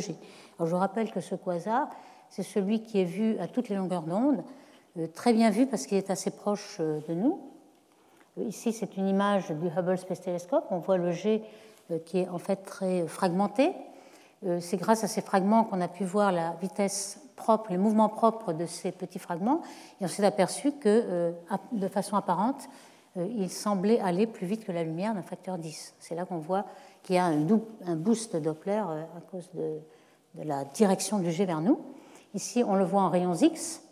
[0.57, 1.87] Alors je rappelle que ce quasar,
[2.29, 4.43] c'est celui qui est vu à toutes les longueurs d'onde,
[5.13, 7.39] très bien vu parce qu'il est assez proche de nous.
[8.37, 10.65] Ici, c'est une image du Hubble Space Telescope.
[10.71, 11.11] On voit le
[11.91, 13.73] euh, qui est en fait très fragmenté.
[14.45, 18.09] Euh, c'est grâce à ces fragments qu'on a pu voir la vitesse propre, les mouvements
[18.09, 19.61] propres de ces petits fragments,
[19.99, 21.31] et on s'est aperçu que, euh,
[21.71, 22.69] de façon apparente,
[23.15, 25.93] il semblait aller plus vite que la lumière d'un facteur 10.
[25.99, 26.65] C'est là qu'on voit
[27.03, 29.77] qu'il y a un, boost Doppler à cause de
[30.43, 31.79] la direction du jet vers nous.
[32.33, 33.82] Ici, on le voit en rayons X,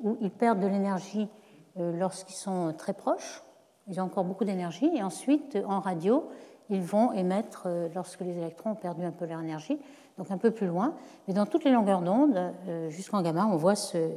[0.00, 1.28] où ils perdent de l'énergie
[1.76, 3.42] lorsqu'ils sont très proches.
[3.88, 4.90] Ils ont encore beaucoup d'énergie.
[4.94, 6.28] Et ensuite, en radio,
[6.70, 9.78] ils vont émettre euh, lorsque les électrons ont perdu un peu leur énergie,
[10.18, 10.94] donc un peu plus loin.
[11.26, 14.10] Mais dans toutes les longueurs d'onde, euh, jusqu'en gamma, on voit ce,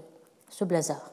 [0.49, 1.11] ce, blazar.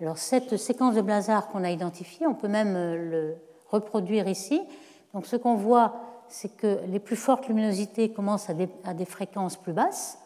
[0.00, 3.36] Alors cette séquence de blazar qu'on a identifiée, on peut même euh, le
[3.70, 4.60] reproduire ici.
[5.14, 5.94] Donc ce qu'on voit,
[6.28, 10.18] c'est que les plus fortes luminosités commencent à des, à des fréquences plus basses.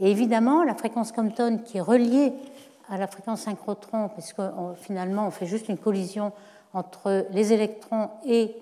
[0.00, 2.32] Et évidemment, la fréquence Compton qui est reliée
[2.88, 4.42] à la fréquence synchrotron, puisque
[4.76, 6.32] finalement on fait juste une collision
[6.72, 8.56] entre les électrons et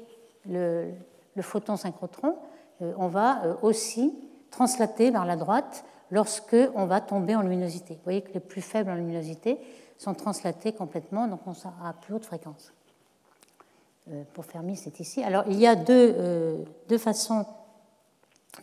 [0.49, 0.93] le,
[1.41, 2.37] photon synchrotron,
[2.83, 4.15] euh, on va euh, aussi
[4.51, 7.95] translater vers la droite lorsque on va tomber en luminosité.
[7.95, 9.59] Vous voyez que les plus faibles en luminosité
[9.97, 12.73] sont translatés complètement, donc on sera à plus haute fréquence.
[14.11, 15.23] Euh, pour Fermi, c'est ici.
[15.23, 17.47] Alors, il y a deux, deux façons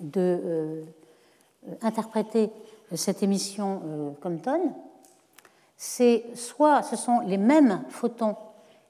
[0.02, 2.52] d'interpréter
[2.92, 4.74] euh, cette émission Compton.
[5.78, 8.36] C'est soit ce sont les mêmes photons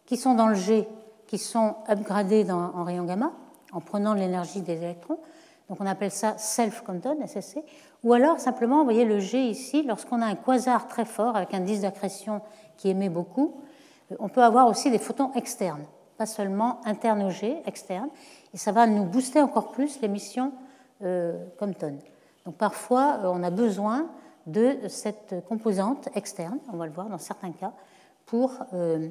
[0.05, 0.87] qui sont dans le G
[1.27, 3.33] qui sont upgradés en rayon gamma
[3.73, 5.19] en prenant l'énergie des électrons.
[5.69, 7.59] Donc on appelle ça self-Compton, SSC.
[8.03, 11.53] Ou alors simplement, vous voyez le G ici, lorsqu'on a un quasar très fort avec
[11.53, 12.41] un disque d'accrétion
[12.77, 13.59] qui émet beaucoup,
[14.19, 15.85] on peut avoir aussi des photons externes
[16.17, 18.09] pas seulement interne au G, externe,
[18.53, 20.51] et ça va nous booster encore plus l'émission
[21.03, 21.99] euh, Compton.
[22.45, 24.07] Donc parfois, euh, on a besoin
[24.47, 27.73] de cette composante externe, on va le voir dans certains cas,
[28.25, 29.07] pour euh,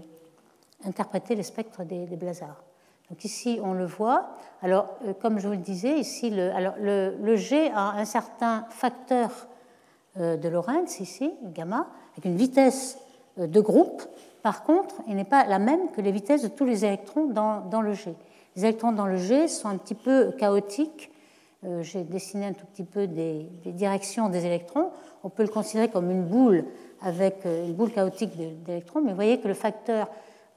[0.85, 2.63] interpréter les spectres des, blazars.
[3.09, 4.31] Donc ici, on le voit.
[4.63, 8.67] Alors, euh, comme je vous le disais, ici, le, alors, le, G a un certain
[8.71, 9.31] facteur
[10.19, 12.99] de Lorentz, ici, gamma, avec une vitesse
[13.37, 14.03] de groupe
[14.47, 17.83] par contre, il n'est pas la même que les vitesses de tous les électrons dans,
[17.83, 18.15] le G.
[18.55, 21.11] Les électrons dans le G sont un petit peu chaotiques.
[21.65, 24.91] Euh, j'ai dessiné un tout petit peu des, directions des électrons.
[25.25, 26.65] On peut le considérer comme une boule
[27.01, 30.09] avec euh, une boule chaotique d'électrons, mais vous voyez que le facteur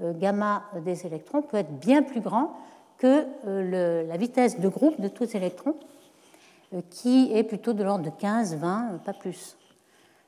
[0.01, 2.53] euh, gamma des électrons peut être bien plus grand
[2.97, 5.75] que la vitesse de groupe de tous les électrons,
[6.89, 9.55] qui est plutôt de l'ordre de 15, 20, pas plus.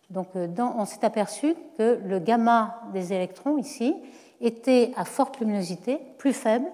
[0.09, 3.93] Donc, on s'est aperçu que le gamma des électrons ici
[4.39, 6.65] était à forte luminosité plus faible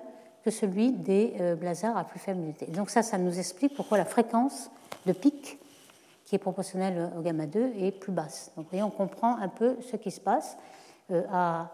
[0.50, 2.68] celui des euh, blazars à plus faible luminosité.
[2.68, 4.70] Donc ça, ça nous explique pourquoi la fréquence
[5.06, 5.60] de pic,
[6.26, 8.52] qui est proportionnelle au gamma 2, est plus basse.
[8.56, 10.58] Donc vous voyez, on comprend un peu ce qui se passe.
[11.12, 11.70] Euh, à,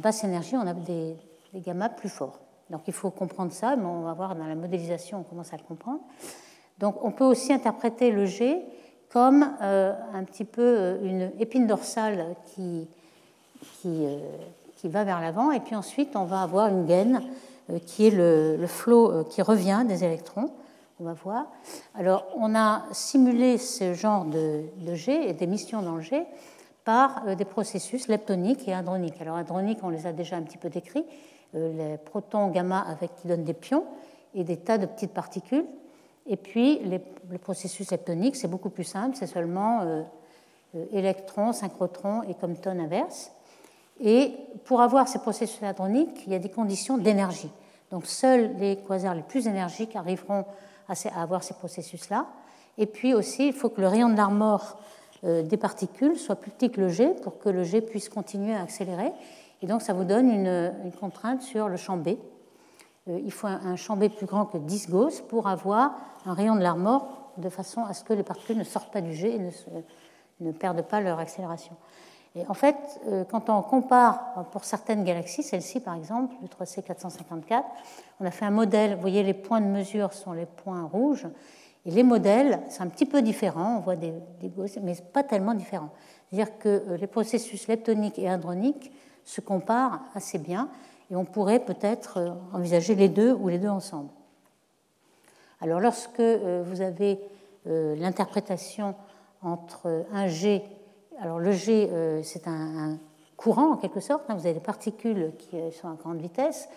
[0.00, 1.16] basse énergie, on a des,
[1.52, 2.38] des gammas plus forts.
[2.70, 5.56] Donc il faut comprendre ça, mais on va voir dans la modélisation, on commence à
[5.56, 6.00] le comprendre.
[6.78, 8.62] Donc on peut aussi interpréter le G
[9.10, 12.86] comme euh, un petit peu une épine dorsale qui,
[13.80, 14.06] qui,
[14.76, 17.22] qui va vers l'avant, et puis ensuite on va avoir une gaine
[17.86, 20.50] qui est le, le flot qui revient des électrons.
[21.00, 21.46] On va voir.
[21.94, 26.26] Alors, on a simulé ce genre de, de G et d'émissions dans le G
[26.84, 29.20] par des processus leptoniques et hadroniques.
[29.20, 31.04] Alors, hadroniques, on les a déjà un petit peu décrits,
[31.54, 33.84] les protons gamma avec qui donnent des pions
[34.34, 35.66] et des tas de petites particules.
[36.26, 40.02] Et puis, le processus leptonique, c'est beaucoup plus simple, c'est seulement euh,
[40.74, 43.32] euh, électrons, synchrotrons et compton inverse.
[44.00, 44.34] Et
[44.64, 47.50] pour avoir ces processus hadroniques, il y a des conditions d'énergie.
[47.90, 50.44] Donc, seuls les quasars les plus énergiques arriveront
[50.88, 52.26] à, avoir ces processus-là.
[52.76, 54.78] Et puis aussi, il faut que le rayon de l'armor
[55.24, 58.54] euh, des particules soit plus petit que le G pour que le G puisse continuer
[58.54, 59.12] à accélérer.
[59.62, 62.10] Et donc, ça vous donne une, contrainte sur le champ B.
[63.08, 66.54] Euh, il faut un champ B plus grand que 10 Gauss pour avoir un rayon
[66.54, 69.50] de l'armor de façon à ce que les particules ne sortent pas du jet et
[70.40, 71.76] ne, perdent pas leur accélération.
[72.38, 76.82] Et en fait, euh, quand on compare pour certaines galaxies, celle-ci par exemple, le 3C
[76.82, 77.66] 454,
[78.20, 81.26] on a fait un modèle, vous voyez les points de mesure sont les points rouges,
[81.84, 85.54] et les modèles, c'est un petit peu différent, on voit des, des mais pas tellement
[85.54, 85.90] différent.
[86.30, 88.92] C'est-à-dire que euh, les processus leptoniques et hadroniques
[89.24, 90.68] se comparent assez bien,
[91.10, 94.10] et on pourrait peut-être euh, envisager les deux ou les deux ensemble.
[95.60, 97.18] Alors lorsque euh, vous avez
[97.66, 98.94] euh, l'interprétation
[99.42, 100.62] entre un G,
[101.20, 101.90] alors le G
[102.22, 102.98] c'est un,
[103.36, 106.68] courant en quelque sorte, hein, vous avez des particules qui sont à grande vitesse,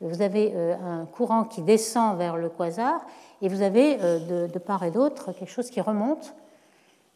[0.00, 3.00] vous avez un courant qui descend vers le quasar
[3.40, 6.34] et vous avez de, part et d'autre quelque chose qui remonte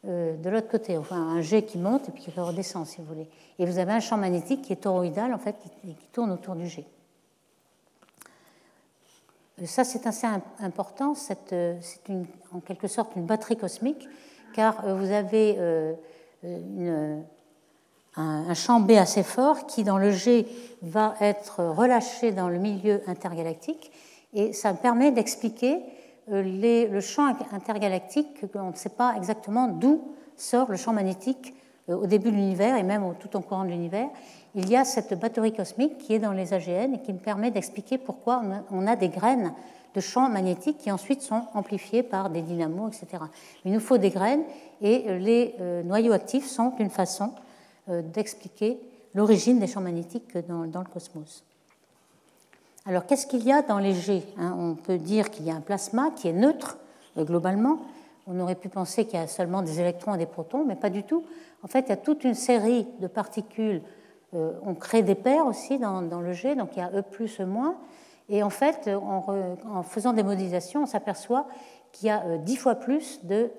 [0.04, 3.28] de l'autre côté, enfin un G qui monte et puis qui redescend si vous voulez.
[3.58, 6.54] Et vous avez un champ magnétique qui est toroïdal en fait, qui, qui tourne autour
[6.54, 6.86] du G.
[9.64, 10.26] Ça, c'est assez
[10.60, 11.14] important.
[11.14, 11.52] C'est
[12.54, 14.08] en quelque sorte une batterie cosmique,
[14.54, 15.56] car euh, vous avez
[16.44, 17.20] euh,
[18.16, 20.46] un, champ B assez fort qui, dans le G,
[20.82, 23.90] va être relâché dans le milieu intergalactique.
[24.34, 25.78] Et ça permet d'expliquer
[26.30, 30.02] euh, le champ intergalactique, on ne sait pas exactement d'où
[30.36, 31.54] sort le champ magnétique
[31.88, 34.08] au début de l'univers et même tout au courant de l'univers
[34.54, 37.50] il y a cette batterie cosmique qui est dans les AGN et qui me permet
[37.50, 39.52] d'expliquer pourquoi on a des graines
[39.94, 43.24] de champs magnétiques qui ensuite sont amplifiées par des dynamos, etc.
[43.64, 44.44] Il nous faut des graines
[44.80, 47.32] et les euh, noyaux actifs sont une façon
[47.88, 48.78] euh, d'expliquer
[49.14, 51.44] l'origine des champs magnétiques dans, le cosmos.
[52.86, 54.54] Alors qu'est-ce qu'il y a dans les G hein?
[54.58, 56.78] On peut dire qu'il y a un plasma qui est neutre
[57.16, 57.80] euh, globalement.
[58.26, 60.90] On aurait pu penser qu'il y a seulement des électrons et des protons, mais pas
[60.90, 61.24] du tout.
[61.62, 63.82] En fait, il y a toute une série de particules
[64.34, 67.40] euh, on crée des paires aussi dans, le G, donc il y a E plus,
[67.40, 67.76] E moins.
[68.28, 71.46] Et en fait, en, faisant des modélisations, on s'aperçoit
[71.92, 73.50] qu'il y a euh, dix fois plus de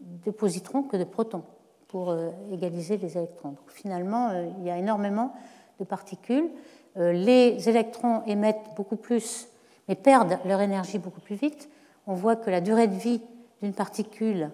[0.00, 1.42] de positrons que de protons
[1.88, 2.16] pour
[2.52, 3.48] égaliser les électrons.
[3.48, 5.32] Donc, finalement, il y a énormément
[5.80, 6.50] de particules.
[6.94, 9.48] Les électrons émettent beaucoup plus,
[9.88, 11.68] mais perdent leur énergie beaucoup plus vite.
[12.06, 13.20] On voit que la durée de vie
[13.60, 14.50] d'une particule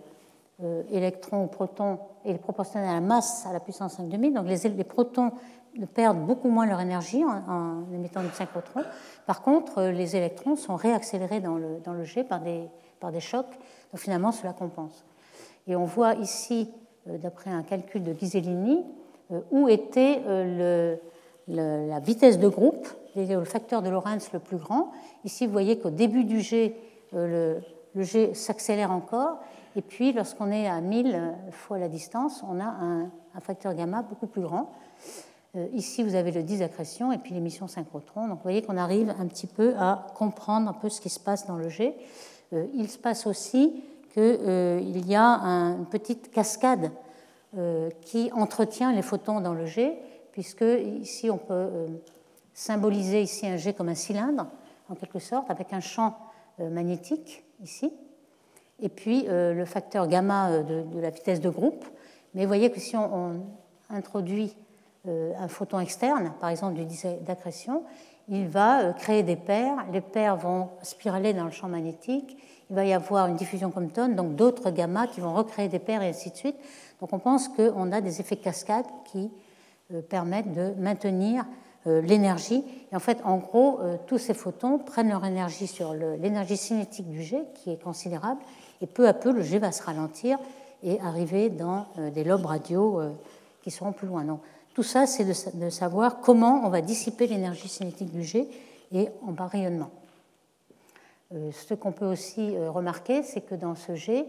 [0.91, 4.31] électron ou proton est proportionnelle à la masse à la puissance 5 demi.
[4.31, 4.85] Donc les, les
[5.93, 8.83] perdent beaucoup moins leur énergie en, émettant du synchrotron.
[9.27, 12.69] Par contre, euh, les électrons sont réaccélérés dans le, dans le jet par des,
[13.01, 13.51] par des chocs,
[13.93, 15.05] donc finalement cela compense.
[15.67, 16.71] Et on voit ici,
[17.09, 18.85] euh, d'après un calcul de Ghisellini,
[19.33, 20.99] euh, où était le,
[21.49, 24.93] la vitesse de groupe, le facteur de Lorentz le plus grand.
[25.25, 26.77] Ici, vous voyez qu'au début du jet,
[27.13, 27.61] le,
[27.95, 29.39] le jet s'accélère encore,
[29.77, 34.03] et puis lorsqu'on est à 1000 fois la distance, on a un, un facteur gamma
[34.03, 34.71] beaucoup plus grand.
[35.57, 38.27] Euh, ici, vous avez le disaccrétion et puis l'émission synchrotron.
[38.27, 41.21] Donc, vous voyez qu'on arrive un petit peu à comprendre un peu ce qui se
[41.21, 41.95] passe dans le jet.
[42.53, 46.91] Euh, il se passe aussi qu'il euh, y a une petite cascade
[48.01, 49.97] qui entretient les photons dans le jet,
[50.33, 50.65] puisque
[51.01, 51.69] ici, on peut
[52.53, 54.49] symboliser ici un jet comme un cylindre,
[54.89, 56.19] en quelque sorte, avec un champ
[56.59, 57.93] magnétique ici,
[58.81, 61.85] et puis le facteur gamma de, la vitesse de groupe.
[62.35, 63.41] Mais vous voyez que si on
[63.89, 64.57] introduit
[65.07, 67.85] un photon externe, par exemple du disque d'accrétion,
[68.29, 69.85] il va euh, créer des paires.
[69.93, 72.37] Les paires vont spiraler dans le champ magnétique.
[72.71, 76.03] Il va y avoir une diffusion Compton, donc d'autres gamma qui vont recréer des paires
[76.03, 76.57] et ainsi de suite.
[77.01, 79.31] Donc on pense qu'on a des effets cascades qui
[79.93, 81.45] euh, permettent de maintenir
[81.87, 82.65] l'énergie.
[82.91, 87.23] Et en fait, en gros, tous ces photons prennent leur énergie sur l'énergie cinétique du
[87.23, 88.41] jet, qui est considérable,
[88.81, 90.39] et peu à peu, le jet va se ralentir
[90.83, 93.03] et arriver dans des lobes radio
[93.61, 94.25] qui seront plus loin.
[94.75, 98.49] Tout ça, c'est de, savoir comment on va dissiper l'énergie cinétique du jet
[98.93, 99.91] et en bas rayonnement.
[101.33, 104.27] Euh, ce qu'on peut aussi euh, remarquer, c'est que dans ce jet,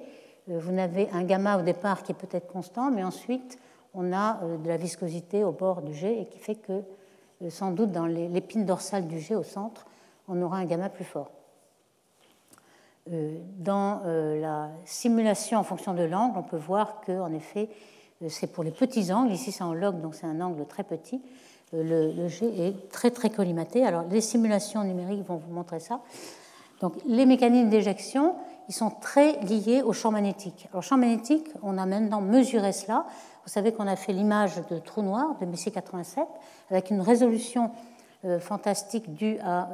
[0.49, 3.57] euh, vous avez un gamma au départ qui est peut-être constant, mais ensuite
[3.95, 6.83] on a de la viscosité au bord du jet et qui fait que
[7.49, 9.85] sans doute dans l'épine dorsale du jet au centre,
[10.27, 11.31] on aura un gamma plus fort.
[13.07, 17.69] Dans la simulation en fonction de l'angle, on peut voir qu'en effet,
[18.29, 19.31] c'est pour les petits angles.
[19.31, 21.21] Ici, c'est en log, donc c'est un angle très petit.
[21.73, 23.85] Euh, le, jet est très, très collimaté.
[23.85, 25.99] Alors, les simulations numériques vont vous montrer ça.
[26.81, 28.35] Donc, les mécanismes d'éjection,
[28.69, 30.67] ils sont très liés au champ magnétique.
[30.71, 33.05] Alors, champ magnétique, on a maintenant mesuré cela.
[33.45, 36.25] Vous savez qu'on a fait l'image de trou noir de Messier 87
[36.69, 37.71] avec une résolution
[38.25, 39.69] euh, fantastique due à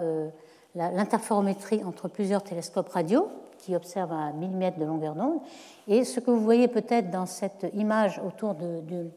[0.75, 3.27] l'interférométrie entre plusieurs télescopes radio
[3.61, 5.39] qui observent à 1000 mètres de longueur d'onde.
[5.87, 9.09] Et ce que vous voyez peut-être dans cette image autour de,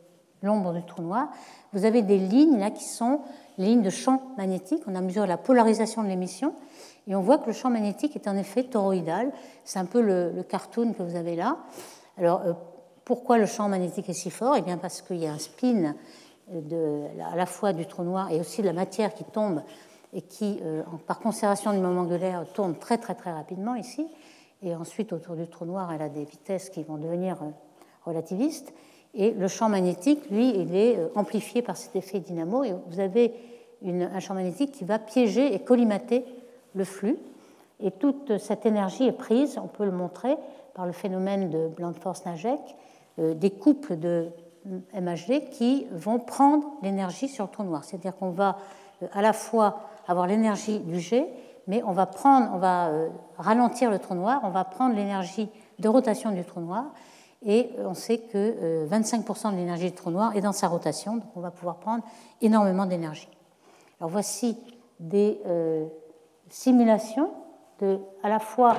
[0.43, 1.29] l'ombre du trou noir,
[1.73, 3.21] vous avez des lignes là qui sont
[3.57, 4.83] les lignes de champ magnétique.
[4.87, 6.55] On a mesuré la polarisation de l'émission
[7.09, 9.33] et on voit que le champ magnétique est en effet toroïdal.
[9.65, 11.57] C'est un peu le, cartoon que vous avez là.
[12.19, 12.53] Alors, euh,
[13.05, 14.55] pourquoi le champ magnétique est si fort?
[14.57, 15.95] Eh bien, parce qu'il y a un spin
[16.53, 19.63] de, à la fois du trou noir et aussi de la matière qui tombe
[20.13, 24.07] et qui, euh, par conservation du moment angulaire, tourne très très très rapidement ici
[24.63, 27.47] et ensuite autour du trou noir, elle a des vitesses qui vont devenir euh,
[28.05, 28.73] relativistes.
[29.15, 32.65] Et le champ magnétique, lui, il est euh, amplifié par cet effet dynamo.
[32.65, 33.35] Et vous avez
[33.85, 36.25] un champ magnétique qui va piéger et collimater
[36.75, 37.19] le flux.
[37.81, 40.37] Et toute cette énergie est prise, on peut le montrer,
[40.75, 42.61] par le phénomène de Blunt-Force-Najek,
[43.19, 44.29] euh, des couples de
[44.95, 47.85] MHD qui vont prendre l'énergie sur le trou noir.
[47.85, 48.59] C'est-à-dire qu'on va
[49.13, 51.29] à la fois avoir l'énergie du jet
[51.67, 52.09] mais on va,
[52.89, 55.49] euh, ralentir le trou noir, on va prendre l'énergie
[55.79, 56.87] de rotation du trou noir,
[57.45, 60.69] et euh, on sait que 25% euh, de l'énergie du trou noir est dans sa
[60.69, 62.05] rotation, donc on va pouvoir prendre
[62.41, 63.29] énormément d'énergie.
[64.01, 64.59] Alors voici
[65.01, 65.41] des
[66.49, 67.31] simulations
[68.23, 68.77] à la fois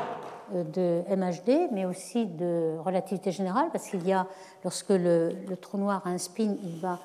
[0.53, 4.27] de MHD, mais aussi de relativité générale, parce qu'il y a,
[4.63, 6.99] lorsque le, trou noir a un spin, il va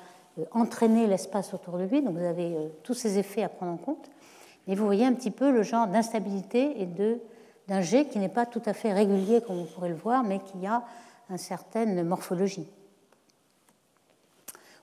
[0.51, 4.09] entraîner l'espace autour de lui, donc vous avez tous ces effets à prendre en compte.
[4.67, 6.87] Et vous voyez un petit peu le genre d'instabilité et
[7.67, 10.39] d'un jet qui n'est pas tout à fait régulier, comme vous pourrez le voir, mais
[10.39, 10.83] qui a
[11.29, 12.67] une certaine morphologie.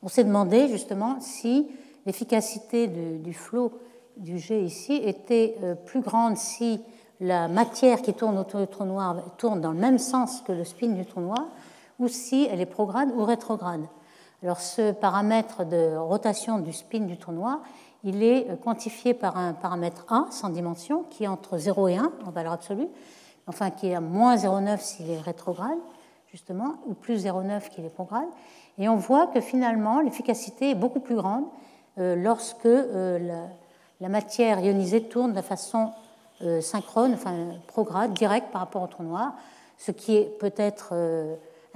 [0.03, 1.69] On s'est demandé justement si
[2.07, 3.73] l'efficacité du flot
[4.17, 6.81] du jet ici était euh, plus grande si
[7.21, 10.65] la matière qui tourne autour du trou noir tourne dans le même sens que le
[10.65, 11.47] spin du trou noir,
[11.99, 13.87] ou si elle est prograde ou rétrograde.
[14.43, 17.61] Alors ce paramètre de rotation du spin du trou noir,
[18.05, 22.13] il est quantifié par un paramètre A sans dimension qui est entre 0 et 1
[22.27, 22.89] en valeur absolue,
[23.47, 25.79] enfin qui est à moins 0,9 s'il est rétrograde,
[26.31, 28.29] justement, ou plus 0,9 qu'il est prograde.
[28.79, 31.45] Et on voit que finalement l'efficacité est beaucoup plus grande
[31.99, 33.19] euh, lorsque euh,
[34.01, 35.91] la, matière ionisée tourne de façon
[36.43, 37.35] euh, synchrone, enfin
[37.67, 39.33] prograde, directe par rapport au trou noir.
[39.77, 40.95] ce qui est peut-être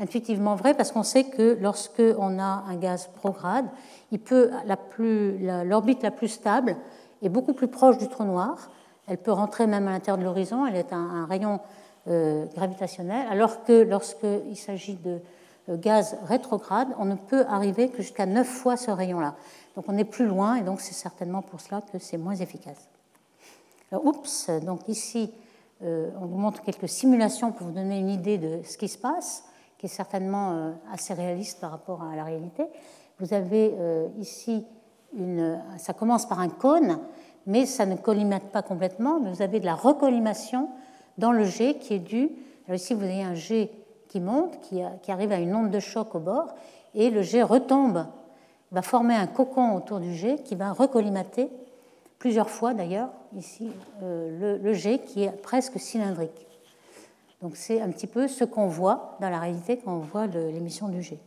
[0.02, 3.66] intuitivement vrai parce qu'on sait que lorsque on a un gaz prograde,
[4.10, 6.76] l'orbite la, plus stable
[7.22, 8.70] est beaucoup plus proche du trou noir.
[9.06, 10.66] Elle peut rentrer même à l'intérieur de l'horizon.
[10.66, 11.60] Elle est un, rayon
[12.08, 15.20] euh, gravitationnel, alors que lorsqu'il s'agit de
[15.68, 19.36] euh, gaz rétrograde, on ne peut arriver que jusqu'à 9 fois ce rayon-là.
[19.76, 22.88] Donc on est plus loin et donc c'est certainement pour cela que c'est moins efficace.
[23.92, 25.32] oups, donc ici,
[25.84, 28.98] euh, on vous montre quelques simulations pour vous donner une idée de ce qui se
[28.98, 29.44] passe
[29.82, 32.62] qui est certainement euh, assez réaliste par rapport à la réalité.
[33.18, 34.64] Vous avez euh, ici
[35.12, 35.60] une.
[35.76, 37.00] Ça commence par un cône,
[37.46, 39.18] mais ça ne collimate pas complètement.
[39.18, 40.68] Mais vous avez de la recollimation
[41.18, 42.14] dans le jet qui est.
[42.68, 43.72] Alors ici, vous avez un jet
[44.06, 44.80] qui monte, qui,
[45.10, 46.54] arrive à une onde de choc au bord,
[46.94, 48.06] et le jet retombe,
[48.70, 51.50] va former un cocon autour du jet qui va recollimater
[52.20, 53.68] plusieurs fois d'ailleurs, ici,
[54.04, 56.51] euh, le jet qui est presque cylindrique.
[57.42, 60.88] Donc c'est un petit peu ce qu'on voit dans la réalité quand on voit l'émission
[60.88, 61.18] du jet.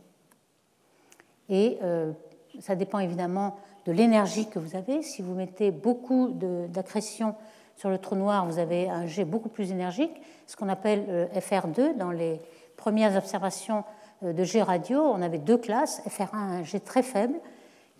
[1.50, 2.12] Et euh,
[2.58, 5.02] ça dépend évidemment de l'énergie que vous avez.
[5.02, 7.34] Si vous mettez beaucoup d'accrétion
[7.76, 10.10] sur le trou noir, vous avez un jet beaucoup plus énergique,
[10.46, 11.96] ce qu'on appelle euh, FR2.
[11.98, 12.40] Dans les
[12.78, 13.84] premières observations
[14.22, 16.00] euh, de jet radio, on avait deux classes.
[16.08, 17.34] FR1, un jet très faible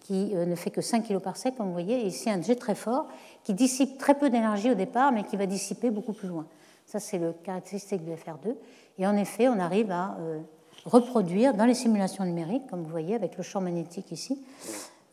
[0.00, 2.54] qui ne fait que 5 kg par sec, comme vous voyez, et ici un jet
[2.54, 3.08] très fort
[3.42, 6.46] qui dissipe très peu d'énergie au départ, mais qui va dissiper beaucoup plus loin.
[6.86, 8.54] Ça, c'est le caractéristique du FR2.
[8.98, 10.38] Et en effet, on arrive à euh,
[10.84, 14.40] reproduire dans les simulations numériques, comme vous voyez avec le champ magnétique ici,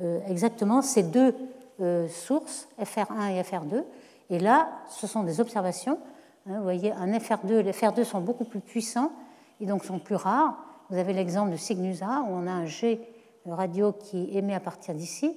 [0.02, 1.36] euh, exactement ces deux
[1.82, 3.84] euh, sources, FR1 et FR2.
[4.30, 5.98] Et là, ce sont des observations.
[6.48, 9.12] Hein, vous voyez, un FR2, les FR2 sont beaucoup plus puissants
[9.60, 10.56] et donc sont plus rares.
[10.92, 13.00] Vous avez l'exemple de Cygnusa, où on a un jet
[13.48, 15.36] radio qui émet à partir d'ici.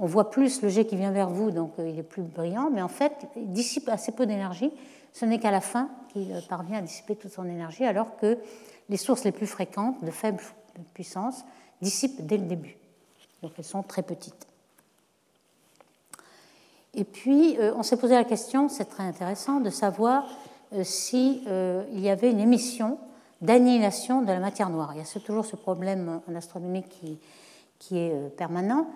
[0.00, 2.82] On voit plus le jet qui vient vers vous, donc il est plus brillant, mais
[2.82, 4.72] en fait, il dissipe assez peu d'énergie
[5.12, 8.38] ce n'est qu'à la fin qu'il parvient à dissiper toute son énergie, alors que
[8.88, 10.40] les sources les plus fréquentes, de faible
[10.94, 11.44] puissance,
[11.80, 12.76] dissipent dès le début.
[13.42, 14.46] Donc elles sont très petites.
[16.94, 20.26] Et puis, euh, on s'est posé la question, c'est très intéressant, de savoir
[20.72, 22.98] euh, s'il euh, y avait une émission
[23.40, 24.92] d'annihilation de la matière noire.
[24.94, 26.82] Il y a toujours ce problème en astronomie
[27.78, 28.88] qui est permanent.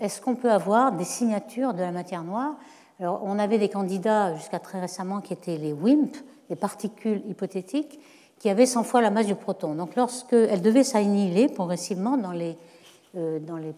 [0.00, 2.56] Est-ce qu'on peut avoir des signatures de la matière noire
[2.98, 6.12] alors, on avait des candidats jusqu'à très récemment qui étaient les WIMP,
[6.48, 8.00] les particules hypothétiques,
[8.38, 9.74] qui avaient 100 fois la masse du proton.
[9.74, 12.56] Donc, lorsqu'elles devaient s'annihiler progressivement dans les,
[13.16, 13.74] euh, dans les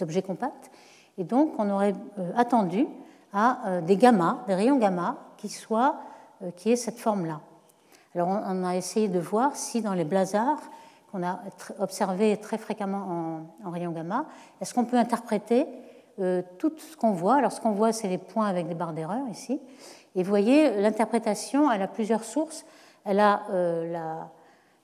[0.00, 0.70] objets compacts,
[1.18, 2.86] et donc on aurait euh, attendu
[3.32, 6.00] à euh, des gamma, des rayons gamma, qui soient,
[6.56, 7.40] qui aient cette forme-là.
[8.14, 10.60] Alors, on, a essayé de voir si dans les blazars
[11.12, 11.40] qu'on a
[11.78, 14.24] observés très fréquemment en, en rayons gamma,
[14.60, 15.66] est-ce qu'on peut interpréter
[16.58, 17.36] tout ce qu'on voit.
[17.36, 19.60] Alors, ce qu'on voit, c'est les points avec des barres d'erreur ici.
[20.16, 22.64] Et vous voyez, l'interprétation, elle a plusieurs sources.
[23.04, 24.30] Elle a, euh, la,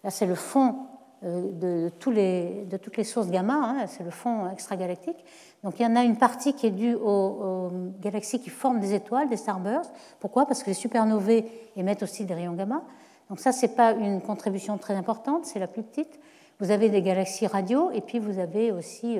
[0.04, 0.76] là, c'est le fond
[1.24, 5.24] euh, de, tous les, de, toutes les sources gamma, hein, c'est le fond extragalactique.
[5.64, 7.70] Donc, il y en a une partie qui est due aux,
[8.00, 9.92] galaxies qui forment des étoiles, des starbursts.
[10.20, 10.44] Pourquoi?
[10.44, 11.44] Parce que les supernovae
[11.76, 12.82] émettent aussi des rayons gamma.
[13.30, 16.20] Donc, ça, ce n'est pas une contribution très importante, c'est la plus petite.
[16.60, 19.18] Vous avez des galaxies radio, et puis vous avez aussi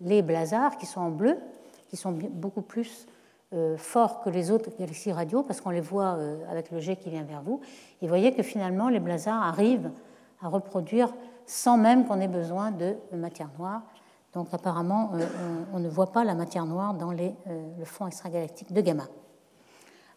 [0.00, 1.38] les blazars qui sont en bleu,
[1.88, 3.06] qui sont beaucoup plus
[3.52, 6.96] euh, forts que les autres galaxies radio parce qu'on les voit euh, avec le jet
[6.96, 7.60] qui vient vers vous.
[8.02, 9.92] Et vous voyez que finalement les blazars arrivent
[10.42, 11.14] à reproduire
[11.46, 13.82] sans même qu'on ait besoin de matière noire.
[14.32, 15.24] Donc apparemment, euh,
[15.72, 19.04] on, ne voit pas la matière noire dans le fond extragalactique de gamma.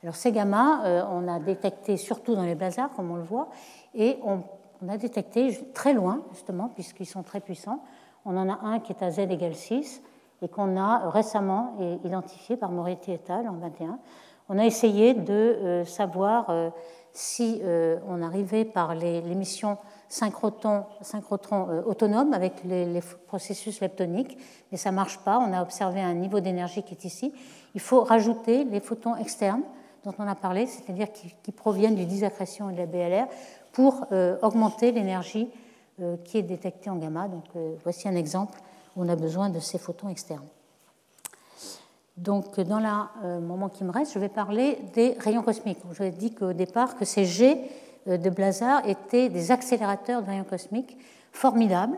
[0.02, 3.50] Alors ces gamma, on a détecté surtout dans les blazars, comme on le voit,
[3.94, 4.42] et on
[4.90, 7.84] a détecté très loin, justement, puisqu'ils sont très puissants,
[8.26, 10.02] on en a un qui est à z égale 6
[10.42, 13.48] et qu'on a récemment identifié par Moretti et al.
[13.48, 14.00] en 21.
[14.50, 16.72] On a essayé de euh, savoir euh,
[17.14, 20.86] si euh, on arrivait par l'émission synchrotron,
[21.86, 24.40] autonome avec les, processus leptoniques,
[24.72, 25.38] mais ça ne marche pas.
[25.38, 27.32] On a observé un niveau d'énergie qui est ici.
[27.76, 29.62] Il faut rajouter les photons externes
[30.04, 33.28] dont on a parlé, c'est-à-dire qui, proviennent du disaccrétion et de la BLR,
[33.72, 34.08] pour
[34.42, 35.50] augmenter l'énergie
[36.24, 37.28] qui est détecté en gamma.
[37.28, 38.60] Donc euh, voici un exemple
[38.96, 40.48] où on a besoin de ces photons externes.
[42.18, 42.88] Donc dans le
[43.24, 45.80] euh, moment qui me reste, je vais parler des rayons cosmiques.
[45.92, 47.62] Je vous ai dit qu'au départ que ces jets
[48.08, 50.98] de blazar étaient des accélérateurs de rayons cosmiques
[51.32, 51.98] formidables.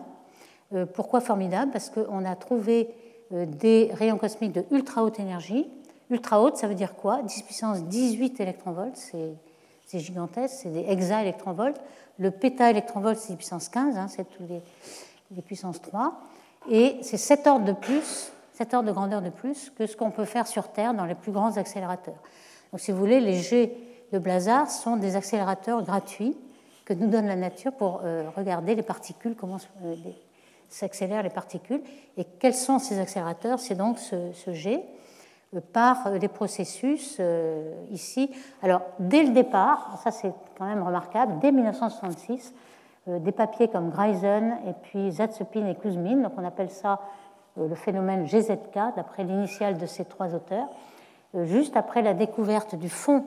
[0.94, 1.72] Pourquoi formidables?
[1.72, 2.94] Parce qu'on a trouvé
[3.32, 5.70] des rayons cosmiques de ultra haute énergie.
[6.10, 7.22] Ultra haute, ça veut dire quoi?
[7.22, 9.36] 10 puissance 18 électronvolts, c'est
[10.00, 11.78] gigantesque, c'est des hexaélectronvolts.
[12.20, 14.62] Le péta-électronvolt, c'est puissance 15, hein, c'est tous les,
[15.36, 16.14] les, puissances 3.
[16.70, 20.12] Et c'est 7 ordres de plus, 7 ordres de grandeur de plus que ce qu'on
[20.12, 22.22] peut faire sur Terre dans les plus grands accélérateurs.
[22.72, 23.76] Donc, si vous voulez, les jets
[24.12, 26.38] de Blazar sont des accélérateurs gratuits
[26.86, 28.02] que nous donne la nature pour
[28.36, 29.58] regarder les particules, comment
[30.70, 31.82] s'accélèrent les particules.
[32.18, 33.60] Et quels sont ces accélérateurs?
[33.60, 34.84] C'est donc ce, ce G
[35.74, 37.20] par des processus
[37.90, 38.32] ici.
[38.62, 42.54] Alors, dès le départ, ça c'est quand même remarquable, dès 1966,
[43.08, 47.02] des papiers comme Greisen et puis Zatsepin et Kuzmin, donc on appelle ça
[47.58, 50.70] le phénomène GZK, d'après l'initiale de ces trois auteurs,
[51.44, 53.26] juste après la découverte du fond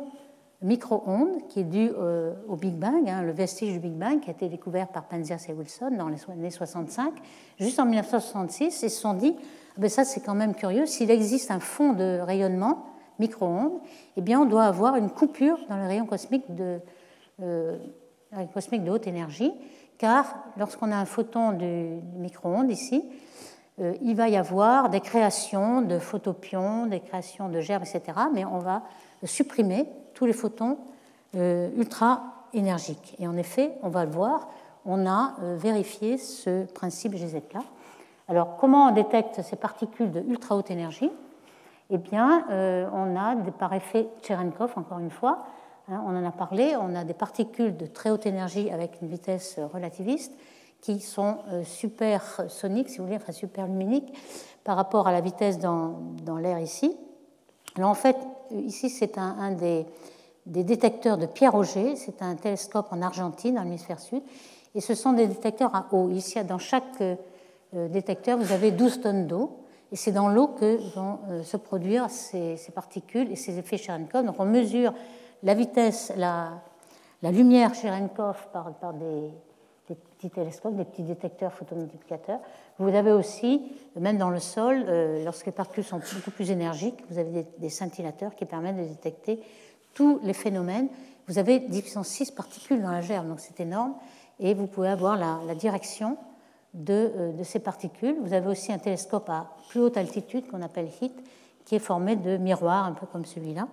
[0.65, 4.31] micro-ondes qui est dû euh, au Big Bang, hein, le vestige du Big Bang qui
[4.31, 7.13] a été découvert par Penzias et Wilson dans les années 65,
[7.61, 9.37] juste en 1966, ils se sont dit,
[9.77, 12.87] ben ça c'est quand même curieux, s'il existe un fond de rayonnement
[13.19, 13.81] micro-ondes,
[14.17, 16.81] eh bien on doit avoir une coupure dans le rayon cosmique de,
[17.43, 17.77] euh,
[18.91, 19.53] haute énergie,
[19.99, 23.05] car lorsqu'on a un photon du, micro-ondes ici,
[23.81, 28.45] euh, il va y avoir des créations de photopions, des créations de gerbes, etc., mais
[28.45, 28.83] on va
[29.25, 30.79] supprimer tous les photons
[31.37, 33.17] euh, ultra énergiques.
[33.19, 34.49] Et en effet, on va le voir,
[34.85, 37.57] on a vérifié ce principe GZK.
[38.29, 41.11] Alors, comment on détecte ces particules de ultra haute énergie?
[41.91, 45.45] Eh bien, euh, on a par effet Cherenkov, encore une fois,
[45.89, 49.09] hein, on en a parlé, on a des particules de très haute énergie avec une
[49.09, 50.33] vitesse relativiste
[50.81, 54.13] qui sont supersoniques, si vous voulez, enfin superluminiques,
[54.65, 56.95] par rapport à la vitesse dans, dans l'air ici.
[57.77, 58.17] Alors en fait,
[58.53, 59.87] ici c'est un, des,
[60.47, 64.23] détecteurs de Pierre Auger, c'est un télescope en Argentine, dans l'hémisphère sud,
[64.77, 66.09] et ce sont des détecteurs à eau.
[66.11, 67.17] Ici, dans chaque euh,
[67.89, 69.65] détecteur, vous avez 12 tonnes d'eau,
[69.95, 74.25] et c'est dans l'eau que vont euh, se produire ces, particules et ces effets Cherenkov.
[74.25, 74.93] Donc on mesure
[75.45, 76.61] la vitesse, la,
[77.23, 79.31] lumière Cherenkov par, par des,
[79.87, 82.41] petits télescopes, des petits détecteurs photomultiplicateurs.
[82.79, 83.63] Vous avez aussi,
[83.95, 87.69] même dans le sol, euh, lorsque les particules sont beaucoup plus énergiques, vous avez des,
[87.69, 89.41] scintillateurs qui permettent de détecter
[89.93, 90.89] tous les phénomènes.
[91.29, 93.95] Vous avez 10 puissance 6 particules dans la gerbe, donc c'est énorme,
[94.41, 96.17] et vous pouvez avoir la, direction
[96.75, 98.17] de, euh, de, ces particules.
[98.23, 101.13] Vous avez aussi un télescope à plus haute altitude qu'on appelle HIT,
[101.65, 103.69] qui est formé de miroirs, un peu comme celui-là.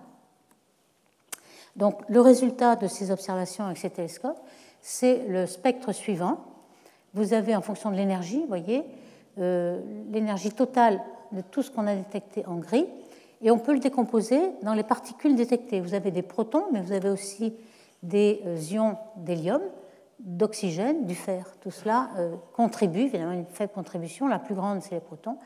[1.76, 4.40] Donc le résultat de ces observations avec ces télescopes,
[4.80, 6.38] c'est le spectre suivant.
[7.14, 8.84] Vous avez en fonction de l'énergie, vous voyez,
[9.38, 9.80] euh,
[10.10, 11.00] l'énergie totale
[11.32, 12.86] de tout ce qu'on a détecté en gris,
[13.40, 15.80] et on peut le décomposer dans les particules détectées.
[15.80, 17.54] Vous avez des protons, mais vous avez aussi
[18.02, 19.62] des euh, ions d'hélium,
[20.22, 21.46] d'oxygène, du fer.
[21.60, 24.28] Tout cela euh, contribue, évidemment, une faible contribution.
[24.28, 25.36] La plus grande, c'est les protons.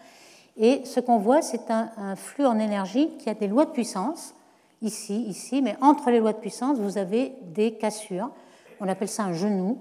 [0.57, 4.35] Et ce qu'on voit, c'est un, flux en énergie qui a des lois de puissance,
[4.81, 8.31] ici, ici, mais entre les lois de puissance, vous avez des cassures
[8.81, 9.79] on appelle ça un genou,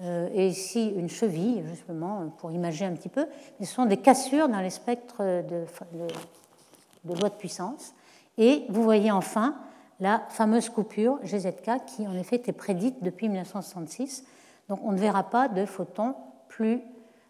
[0.00, 3.26] euh, et ici une cheville, justement, pour imager un petit peu.
[3.60, 7.94] Ce sont des cassures dans les spectres de, de, loi de puissance.
[8.36, 9.54] Et vous voyez enfin
[10.00, 14.24] la fameuse coupure GZK qui, en effet, était prédite depuis 1966.
[14.68, 16.14] Donc on ne verra pas de photons
[16.48, 16.80] plus.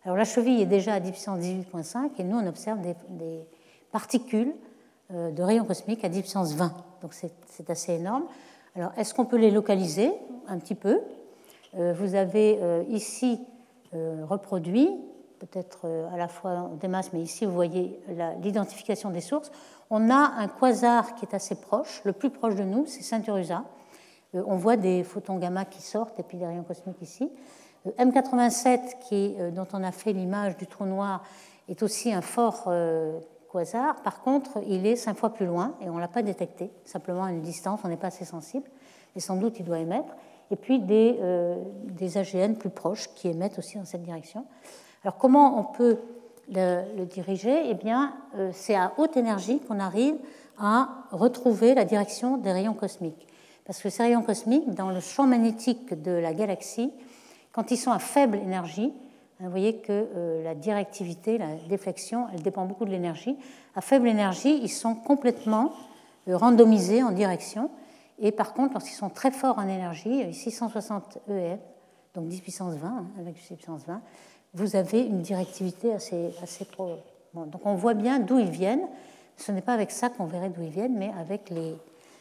[0.05, 3.47] Alors la cheville est déjà à 10 puissance 18.5 et nous on observe des,
[3.91, 4.53] particules
[5.12, 6.73] euh, de rayons cosmiques à 10 puissance 20.
[7.03, 8.25] Donc c'est assez énorme.
[8.77, 10.12] Alors, est-ce qu'on peut les localiser
[10.49, 11.01] un petit peu?
[11.79, 13.41] Euh, Vous avez euh, ici
[14.29, 14.91] reproduit,
[15.47, 18.01] peut-être à la fois des masses, mais ici vous voyez
[18.42, 19.51] l'identification des sources.
[19.90, 23.64] On a un quasar qui est assez proche, le plus proche de nous, c'est Ceinturusa.
[24.34, 27.30] On voit des photons gamma qui sortent et puis des rayons cosmiques ici.
[27.99, 31.22] M87, qui, dont on a fait l'image du trou noir,
[31.68, 32.68] est aussi un fort
[33.59, 34.03] hasard.
[34.03, 37.24] Par contre, il est cinq fois plus loin et on ne l'a pas détecté, simplement
[37.24, 38.68] à une distance, on n'est pas assez sensible,
[39.16, 40.14] et sans doute il doit émettre.
[40.51, 44.45] Et puis euh, des AGN plus proches qui émettent aussi dans cette direction.
[45.05, 45.98] Alors comment on peut
[46.50, 47.68] le, diriger?
[47.68, 50.16] Eh bien, euh, c'est à haute énergie qu'on arrive
[50.59, 53.28] à retrouver la direction des rayons cosmiques.
[53.66, 56.90] Parce que ces rayons cosmiques, dans le champ magnétique de la galaxie,
[57.52, 58.92] quand ils sont à faible énergie,
[59.40, 63.36] vous voyez que euh, la directivité, la déflexion, elle dépend beaucoup de l'énergie.
[63.74, 65.72] À faible énergie, ils sont complètement
[66.28, 67.70] euh, randomisés en direction.
[68.20, 71.61] Et par contre, lorsqu'ils sont très forts en énergie, 660 EF,
[72.14, 74.00] donc 10 puissance 20, hein, avec 10 puissance 20,
[74.55, 76.98] vous avez une directivité assez, assez pro...
[77.34, 78.86] donc on voit bien d'où ils viennent.
[79.36, 81.74] Ce n'est pas avec ça qu'on verrait d'où ils viennent, mais avec les,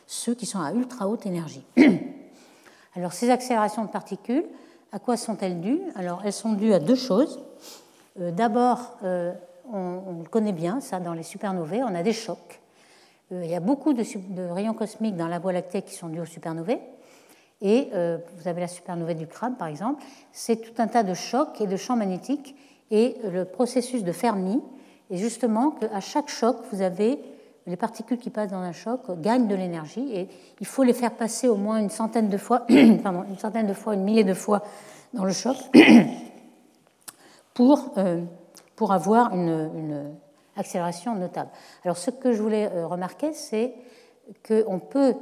[0.08, 1.64] ceux qui sont à ultra haute énergie.
[2.96, 4.46] Alors ces accélérations de particules,
[4.94, 5.82] à quoi sont-elles dues?
[5.96, 7.40] Alors, elles sont dues à deux choses.
[8.22, 9.34] Euh, d'abord, euh,
[9.72, 12.62] on, le connaît bien, ça, dans les supernovae, on a des chocs.
[13.32, 14.04] Euh, il y a beaucoup de,
[14.52, 16.80] rayons cosmiques dans la Voie lactée qui sont dus aux supernovae.
[17.64, 17.90] Et
[18.38, 20.04] vous avez la supernovae du crabe, par exemple.
[20.34, 22.56] C'est tout un tas de chocs et de champs magnétiques.
[22.92, 24.62] Et le processus de Fermi
[25.10, 27.20] est justement qu'à chaque choc, vous avez
[27.66, 30.28] les particules qui passent dans un choc gagnent de l'énergie et
[30.60, 32.66] il faut les faire passer au moins une centaine de fois,
[33.04, 34.64] pardon, une centaine de fois, une millier de fois
[35.14, 35.56] dans le choc
[37.54, 38.22] pour, euh,
[38.76, 40.14] pour avoir une,
[40.56, 41.50] accélération notable.
[41.84, 43.74] Alors ce que je voulais euh, remarquer, c'est
[44.48, 45.16] qu'on peut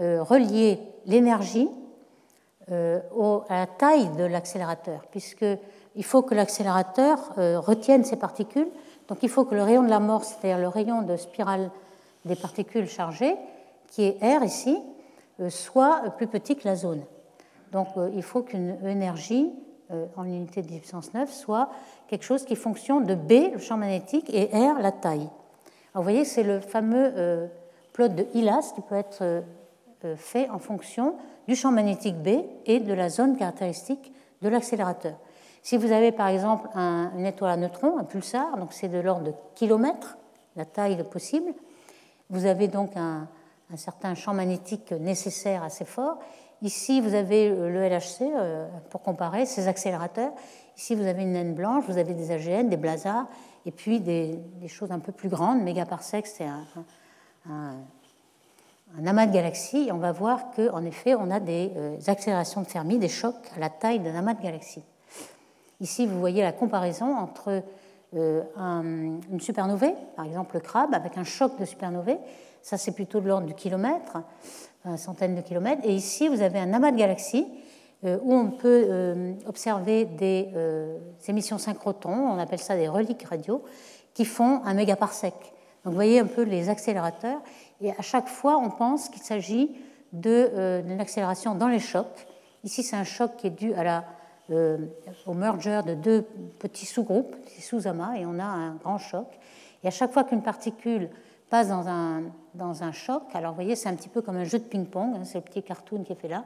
[0.00, 1.68] euh, relier l'énergie
[2.70, 8.68] à la taille de l'accélérateur, puisqu'il faut que l'accélérateur retienne ces particules.
[9.08, 11.70] Donc il faut que le rayon de l'amorce, c'est-à-dire le rayon de spirale
[12.24, 13.36] des particules chargées,
[13.88, 14.78] qui est R ici,
[15.48, 17.02] soit plus petit que la zone.
[17.72, 19.52] Donc il faut qu'une énergie
[19.90, 21.70] euh, en unité de puissance 9 soit
[22.08, 25.20] quelque chose qui fonctionne de B, le champ magnétique, et R, la taille.
[25.20, 25.30] Alors,
[25.94, 27.46] vous voyez, c'est le fameux euh,
[27.94, 29.40] plot de Hillas qui peut être euh,
[30.16, 31.14] fait en fonction
[31.48, 35.16] du champ magnétique B et de la zone caractéristique de l'accélérateur.
[35.62, 38.98] Si vous avez par exemple un, une étoile à neutrons, un pulsar, donc c'est de
[38.98, 40.18] l'ordre de kilomètres,
[40.54, 41.52] la taille possible,
[42.30, 43.28] vous avez donc un,
[43.76, 46.18] certain champ magnétique nécessaire assez fort,
[46.60, 50.32] Ici, vous avez le LHC, euh, pour comparer, ces accélérateurs.
[50.76, 53.26] Ici, vous avez une naine blanche, vous avez des AGN, des blazars,
[53.64, 55.62] et puis des, choses un peu plus grandes.
[55.62, 56.46] Mégaparsec, c'est
[57.48, 57.76] un,
[59.06, 59.88] amas de galaxies.
[59.88, 63.34] Et on va voir qu'en effet, on a des euh, accélérations de Fermi, des chocs
[63.56, 64.84] à la taille d'un amas de galaxies.
[65.80, 67.62] Ici, vous voyez la comparaison entre
[68.16, 72.18] euh, une supernovae, par exemple le crabe, avec un choc de supernovae.
[72.62, 74.18] Ça, c'est plutôt de l'ordre du kilomètre
[74.96, 75.82] centaines de kilomètres.
[75.84, 77.46] Et ici, vous avez un amas de galaxies
[78.04, 80.48] euh, où on peut observer des
[81.28, 83.62] émissions synchrotons, on appelle ça des reliques radio,
[84.14, 85.34] qui font un mégaparsec.
[85.84, 87.40] Donc vous voyez un peu les accélérateurs.
[87.80, 89.76] Et à chaque fois, on pense qu'il s'agit
[90.12, 92.26] d'une accélération dans les chocs.
[92.64, 94.04] Ici, c'est un choc qui est dû la,
[95.26, 96.22] au merger de deux
[96.58, 99.26] petits sous-groupes, des sous-amas, et on a un grand choc.
[99.84, 101.10] Et à chaque fois qu'une particule
[101.50, 102.24] passe dans un,
[102.54, 103.22] dans un choc.
[103.32, 105.44] Alors, vous voyez, c'est un petit peu comme un jeu de ping-pong, hein, c'est le
[105.44, 106.44] petit cartoon qui est fait là.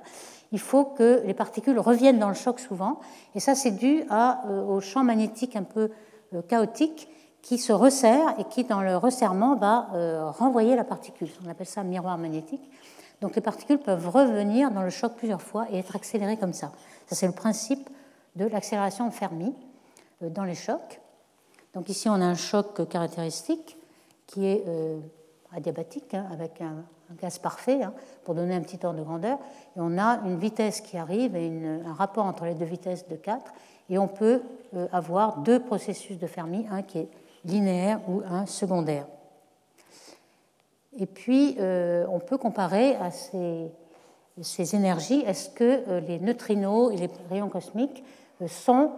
[0.52, 3.00] Il faut que les particules reviennent dans le choc souvent,
[3.34, 5.90] et ça, c'est dû à, euh, au champ magnétique un peu
[6.34, 7.08] euh, chaotique
[7.42, 11.28] qui se resserre et qui, dans le resserrement, va euh, renvoyer la particule.
[11.44, 12.62] On appelle ça miroir magnétique.
[13.20, 16.72] Donc, les particules peuvent revenir dans le choc plusieurs fois et être accélérées comme ça.
[17.06, 17.90] Ça, c'est le principe
[18.36, 19.54] de l'accélération Fermi
[20.20, 21.00] dans les chocs.
[21.74, 23.76] Donc, ici, on a un choc caractéristique
[24.26, 24.98] qui est euh,
[25.54, 26.84] adiabatique, hein, avec un,
[27.20, 27.92] gaz parfait, hein,
[28.24, 29.38] pour donner un petit ordre de grandeur.
[29.76, 31.50] Et on a une vitesse qui arrive et
[31.84, 33.52] un rapport entre les deux vitesses de 4.
[33.90, 34.42] Et on peut
[34.74, 37.08] euh, avoir deux processus de Fermi, un qui est
[37.44, 39.06] linéaire ou un secondaire.
[40.98, 47.10] Et puis, euh, on peut comparer à ces, énergies, est-ce que les neutrinos et les
[47.30, 48.04] rayons cosmiques
[48.46, 48.92] sont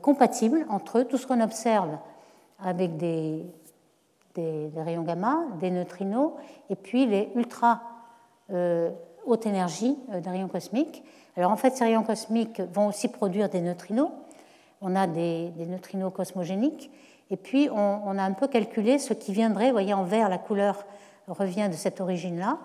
[0.00, 1.04] compatibles entre eux?
[1.04, 1.98] Tout ce qu'on observe
[2.58, 3.44] avec des,
[4.76, 6.32] rayons gamma, des neutrinos,
[6.70, 7.82] et puis les ultra
[8.52, 8.90] euh,
[9.24, 11.02] haute énergie euh, des rayons cosmiques.
[11.36, 14.10] Alors en fait, ces rayons cosmiques vont aussi produire des neutrinos.
[14.80, 16.90] On a des, neutrinos cosmogéniques,
[17.30, 20.38] et puis on, a un peu calculé ce qui viendrait, vous voyez en vert, la
[20.38, 20.84] couleur
[21.26, 22.58] revient de cette origine-là.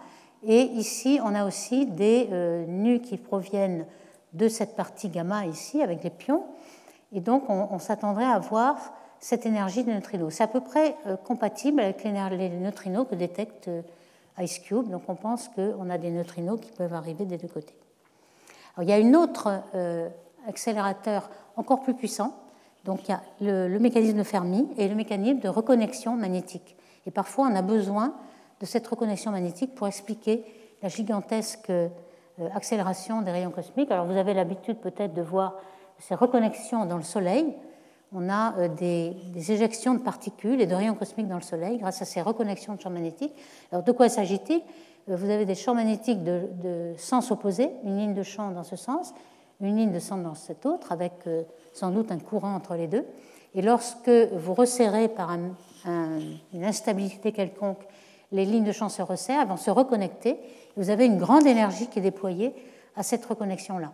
[0.43, 3.85] Et ici, on a aussi des euh, nus qui proviennent
[4.33, 6.43] de cette partie gamma ici, avec les pions.
[7.11, 10.33] Et donc, on, s'attendrait à voir cette énergie de neutrinos.
[10.33, 13.81] C'est à peu près euh, compatible avec les neutrinos que détecte euh,
[14.39, 14.89] IceCube.
[14.89, 17.75] Donc on pense qu'on a des neutrinos qui peuvent arriver des deux côtés.
[18.81, 20.09] il y a une autre euh,
[20.47, 22.33] accélérateur encore plus puissant.
[22.85, 23.21] Donc il y a
[23.67, 26.75] le, mécanisme de Fermi et le mécanisme de reconnexion magnétique.
[27.05, 28.13] Et parfois on a besoin
[28.59, 30.43] de cette reconnexion magnétique pour expliquer
[30.81, 31.71] la gigantesque
[32.53, 33.91] accélération des rayons cosmiques.
[33.91, 35.55] Alors vous avez l'habitude peut-être de voir
[35.97, 37.53] ces reconnexions dans le Soleil
[38.11, 42.01] on a euh, des, éjections de particules et de rayons cosmiques dans le Soleil grâce
[42.01, 43.33] à ces reconnexions de champs magnétiques.
[43.71, 44.61] Alors de quoi s'agit-il?
[45.09, 48.75] Euh, Vous avez des champs magnétiques de, sens opposés, une ligne de champ dans ce
[48.75, 49.13] sens,
[49.61, 51.43] une ligne de sens dans cet autre, avec euh,
[51.73, 53.05] sans doute un courant entre les deux.
[53.55, 57.81] Et lorsque vous resserrez par une instabilité quelconque,
[58.31, 60.37] les lignes de champ se resserrent, elles vont se reconnecter.
[60.77, 62.53] vous avez une grande énergie qui est déployée
[62.95, 63.91] à cette reconnexion-là,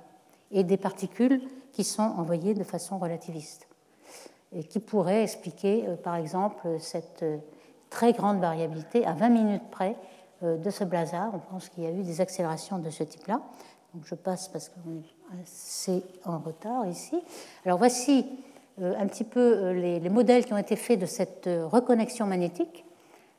[0.52, 1.42] et des particules
[1.72, 3.68] qui sont envoyées de façon relativiste
[4.52, 7.38] et qui pourrait expliquer, euh, par exemple, cette euh,
[7.90, 9.96] très grande variabilité à 20 minutes près
[10.42, 11.32] de ce blazar.
[11.34, 13.42] On pense qu'il y a eu des accélérations de ce type-là.
[13.94, 14.76] Donc je passe parce que
[15.46, 17.16] c'est en retard ici.
[17.66, 18.26] Alors voici
[18.82, 22.86] un petit peu les, modèles qui ont été faits de cette reconnexion magnétique.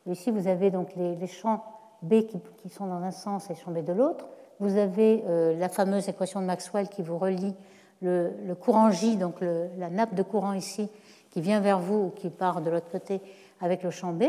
[0.07, 1.65] Ici, vous avez donc les, champs
[2.03, 4.27] B qui, sont dans un sens et les champs B de l'autre.
[4.61, 5.23] Vous avez
[5.59, 7.55] la fameuse équation de Maxwell qui vous relie
[8.01, 10.89] le, courant J, donc la nappe de courant ici,
[11.31, 13.21] qui vient vers vous ou qui part de l'autre côté
[13.61, 14.25] avec le champ B.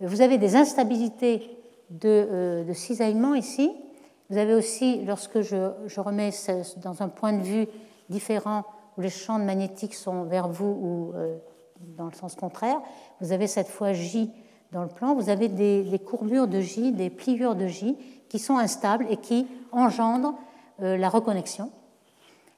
[0.00, 1.48] Vous avez des instabilités
[1.90, 3.72] de cisaillement ici.
[4.30, 6.30] Vous avez aussi, lorsque je, remets
[6.76, 7.66] dans un point de vue
[8.08, 8.64] différent,
[8.96, 11.12] où les champs magnétiques sont vers vous ou
[11.96, 12.80] dans le sens contraire,
[13.20, 14.30] vous avez cette fois J
[14.72, 17.96] dans le plan, vous avez des, courbures de J, des pliures de J
[18.28, 20.34] qui sont instables et qui engendrent
[20.82, 21.70] euh, la reconnexion.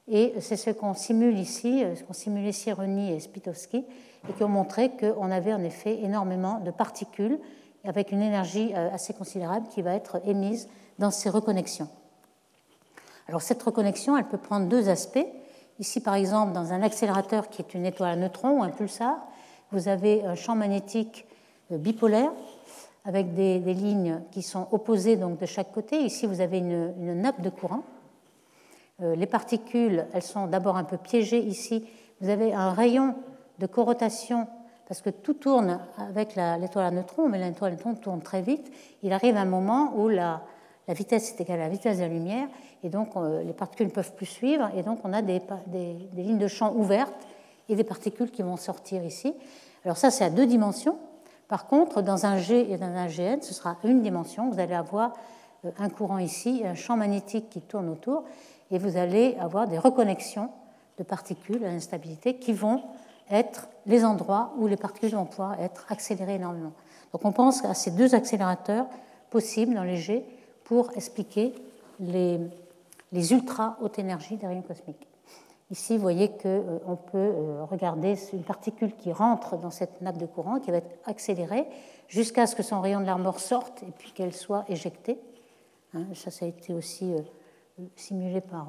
[0.07, 3.85] Et c'est ce qu'on simule ici, euh, ce qu'ont simulé Sironi et Spitowski,
[4.29, 7.39] et qui ont montré qu'on avait en effet énormément de particules
[7.85, 10.67] avec une énergie euh, assez considérable qui va être émise
[11.01, 11.89] dans ces reconnexions.
[13.27, 15.25] Alors cette reconnexion, elle peut prendre deux aspects.
[15.79, 19.17] Ici, par exemple, dans un accélérateur qui est une étoile à neutrons ou un pulsar,
[19.71, 21.25] vous avez un champ magnétique
[21.71, 22.31] bipolaire
[23.03, 25.97] avec des, lignes qui sont opposées donc de chaque côté.
[26.01, 27.83] Ici, vous avez une, nappe de courant.
[29.01, 31.87] Euh, les particules, elles sont d'abord un peu piégées ici.
[32.19, 33.15] Vous avez un rayon
[33.57, 34.47] de corotation
[34.87, 38.71] parce que tout tourne avec l'étoile à neutrons, mais l'étoile à neutrons tourne très vite.
[39.01, 40.41] Il arrive un moment où la,
[40.89, 42.47] vitesse est égale à la vitesse de la lumière,
[42.83, 45.95] et donc euh, les particules ne peuvent plus suivre, et donc on a des, des
[46.15, 47.13] lignes de champ ouvertes
[47.69, 49.33] et des particules qui vont sortir ici.
[49.85, 50.97] Alors ça, c'est à deux dimensions.
[51.47, 54.49] Par contre, dans un G et dans un GN, ce sera une dimension.
[54.49, 55.13] Vous allez avoir
[55.65, 58.23] euh, un courant ici, un champ magnétique qui tourne autour,
[58.71, 60.49] et vous allez avoir des reconnexions
[60.97, 62.81] de particules à l'instabilité qui vont
[63.29, 66.73] être les endroits où les particules vont pouvoir être accélérées énormément.
[67.11, 68.85] Donc on pense à ces deux accélérateurs
[69.29, 70.25] possibles dans les G
[70.71, 71.53] pour expliquer
[71.99, 72.39] les,
[73.11, 75.05] les ultra hautes énergies des rayons cosmiques.
[75.69, 80.15] Ici, vous voyez qu'on euh, peut euh, regarder une particule qui rentre dans cette nappe
[80.15, 81.67] de courant, qui va être accélérée
[82.07, 85.19] jusqu'à ce que son rayon de l'armor sorte et puis qu'elle soit éjectée.
[85.93, 87.19] Hein, ça, ça a été aussi euh,
[87.97, 88.67] simulé par,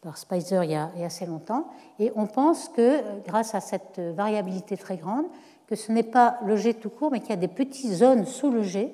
[0.00, 1.68] par Spicer il y, a, assez longtemps.
[2.00, 5.26] Et on pense que, grâce à cette variabilité très grande,
[5.68, 8.26] que ce n'est pas le jet tout court, mais qu'il y a des petites zones
[8.26, 8.92] sous le jet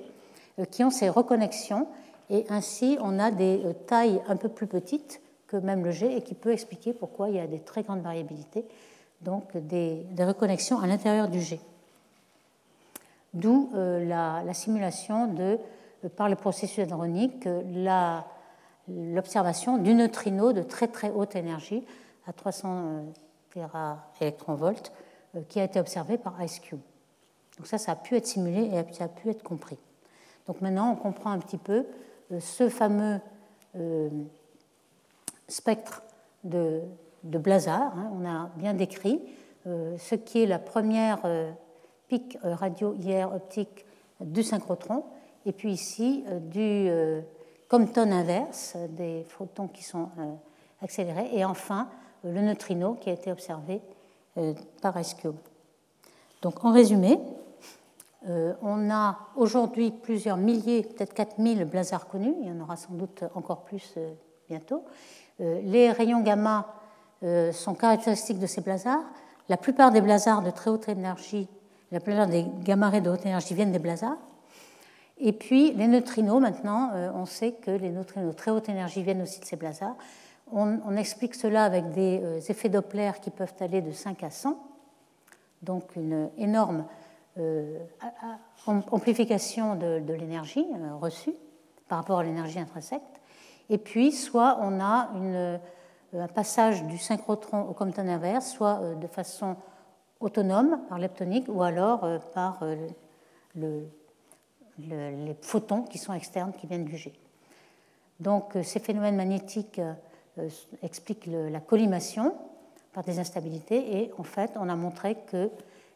[0.70, 1.86] qui ont ces reconnexions.
[2.30, 6.22] Et ainsi, on a des tailles un peu plus petites que même le G et
[6.22, 8.64] qui peut expliquer pourquoi il y a des très grandes variabilités,
[9.22, 11.58] donc des, reconnexions à l'intérieur du G.
[13.34, 15.58] D'où euh, la, simulation de,
[16.04, 18.20] euh, par le processus hadronique, euh,
[18.88, 21.84] l'observation du neutrino de très très haute énergie
[22.26, 23.04] à 300
[24.20, 24.92] électronvolts
[25.48, 26.80] qui a été observé par IceCube.
[27.58, 29.78] Donc ça, ça a pu être simulé et ça a pu être compris.
[30.46, 31.84] Donc maintenant, on comprend un petit peu
[32.38, 33.20] ce fameux
[35.48, 36.02] spectre
[36.44, 36.82] de,
[37.24, 37.96] de Blazar.
[37.96, 39.20] Hein, on a bien décrit
[39.66, 41.50] euh, ce qui est la première euh,
[42.08, 43.84] pic euh, radio IR optique
[44.20, 45.04] du synchrotron,
[45.46, 46.90] et puis ici du
[47.68, 50.08] Compton inverse, des photons qui sont
[50.82, 51.88] accélérés, et enfin
[52.24, 53.80] le neutrino qui a été observé
[54.82, 55.36] par IceCube.
[56.42, 57.20] Donc en résumé,
[58.26, 63.24] on a aujourd'hui plusieurs milliers, peut-être 4000 blazars connus, il y en aura sans doute
[63.34, 63.96] encore plus
[64.48, 64.84] bientôt,
[65.40, 66.66] euh, les rayons gamma
[67.22, 69.02] euh, sont caractéristiques de ces blazars.
[69.48, 71.48] La plupart des blazars de très haute énergie,
[71.92, 74.16] la plupart des gamma de haute énergie viennent des blazars.
[75.18, 79.02] Et puis les neutrinos, maintenant, euh, on sait que les neutrinos de très haute énergie
[79.02, 79.96] viennent aussi de ces blazars.
[80.50, 84.58] On, explique cela avec des effets Doppler qui peuvent aller de 5 à 100,
[85.60, 86.86] donc une énorme
[88.66, 90.66] amplification de, l'énergie
[91.00, 91.34] reçue
[91.88, 93.02] par rapport à l'énergie intrinsèque.
[93.70, 95.58] Et puis, soit on a euh,
[96.14, 99.56] un passage du synchrotron au Compton inverse, soit euh, de façon
[100.20, 102.60] autonome par leptonique, ou alors euh, par
[103.54, 107.12] les photons qui sont externes, qui viennent du G.
[108.20, 109.80] Donc, ces phénomènes magnétiques
[110.82, 112.34] expliquent la collimation
[112.92, 115.50] par des instabilités, et en fait, on a montré que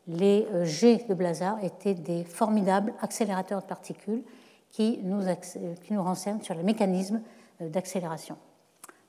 [0.08, 4.22] les G de Blazar étaient des formidables accélérateurs de particules
[4.72, 5.22] qui nous,
[5.84, 7.20] qui nous renseignent sur le mécanisme
[7.60, 8.38] euh, d'accélération.